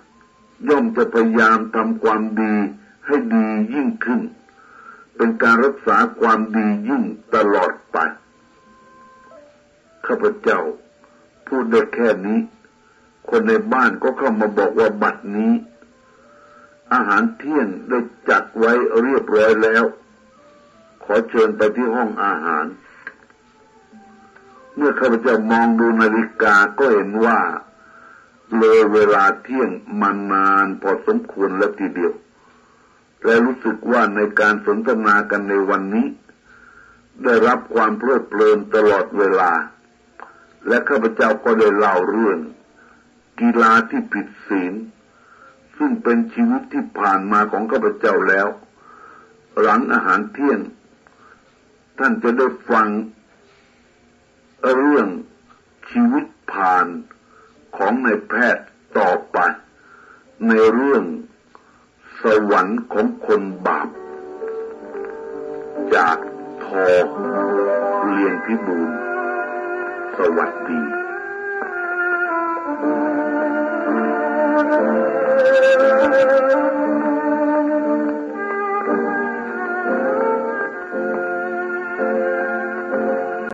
[0.69, 2.55] ย่อมจะพยายามทำความดี
[3.05, 4.21] ให้ดียิ่งขึ้น
[5.15, 7.03] เป็นการรักษาความดียิ่ง
[7.35, 7.97] ตลอดไป
[10.05, 10.61] ข้าพเจ้า
[11.47, 12.39] พูดได้แค่นี้
[13.29, 15.53] คนในบ้านก็เข้ามาบอกว่าบัดนี้
[16.93, 17.99] อาหารเที่ยงได้
[18.29, 19.83] จัดไว้เรียบร้อยแล้ว
[21.03, 22.65] ขอเชิญไปที่ห้องอาหาร
[24.75, 27.39] เมื่อข้าพเจ้ามองดูนาฬิกาก็เห็นว่า
[28.57, 29.69] เลยเวลาเที่ยง
[30.01, 32.13] มานานพอสมควรแล้วทีเดียว
[33.23, 36.07] และรู้สึกว่าในการสนทนากันในวันนี้
[37.23, 39.51] ได้รับความเพลิดเพลินตลอดเวลา
[40.67, 42.39] และข้าพเจ้าก็ได้เล่าเรื่อง
[43.39, 44.73] กีฬาที่ผิดศีล
[45.77, 48.47] ซึ่งเป็นชีวิตที่ผ่านมาของข้าพเจ้าแล้ว
[49.61, 50.59] หลังอาหารเที่ยง
[51.99, 52.87] ท่านจะได้ฟัง
[54.75, 55.07] เรื่อง
[55.89, 56.87] ชีวิตผ่าน
[57.75, 58.65] ของในแพทย์
[58.97, 59.37] ต่อไป
[60.47, 61.03] ในเรื่อง
[62.21, 63.89] สวรรค์ของคนบาป
[65.95, 66.17] จาก
[66.63, 66.87] ทอ
[68.05, 68.89] เลียงพิบูล
[70.17, 70.81] สวัสดี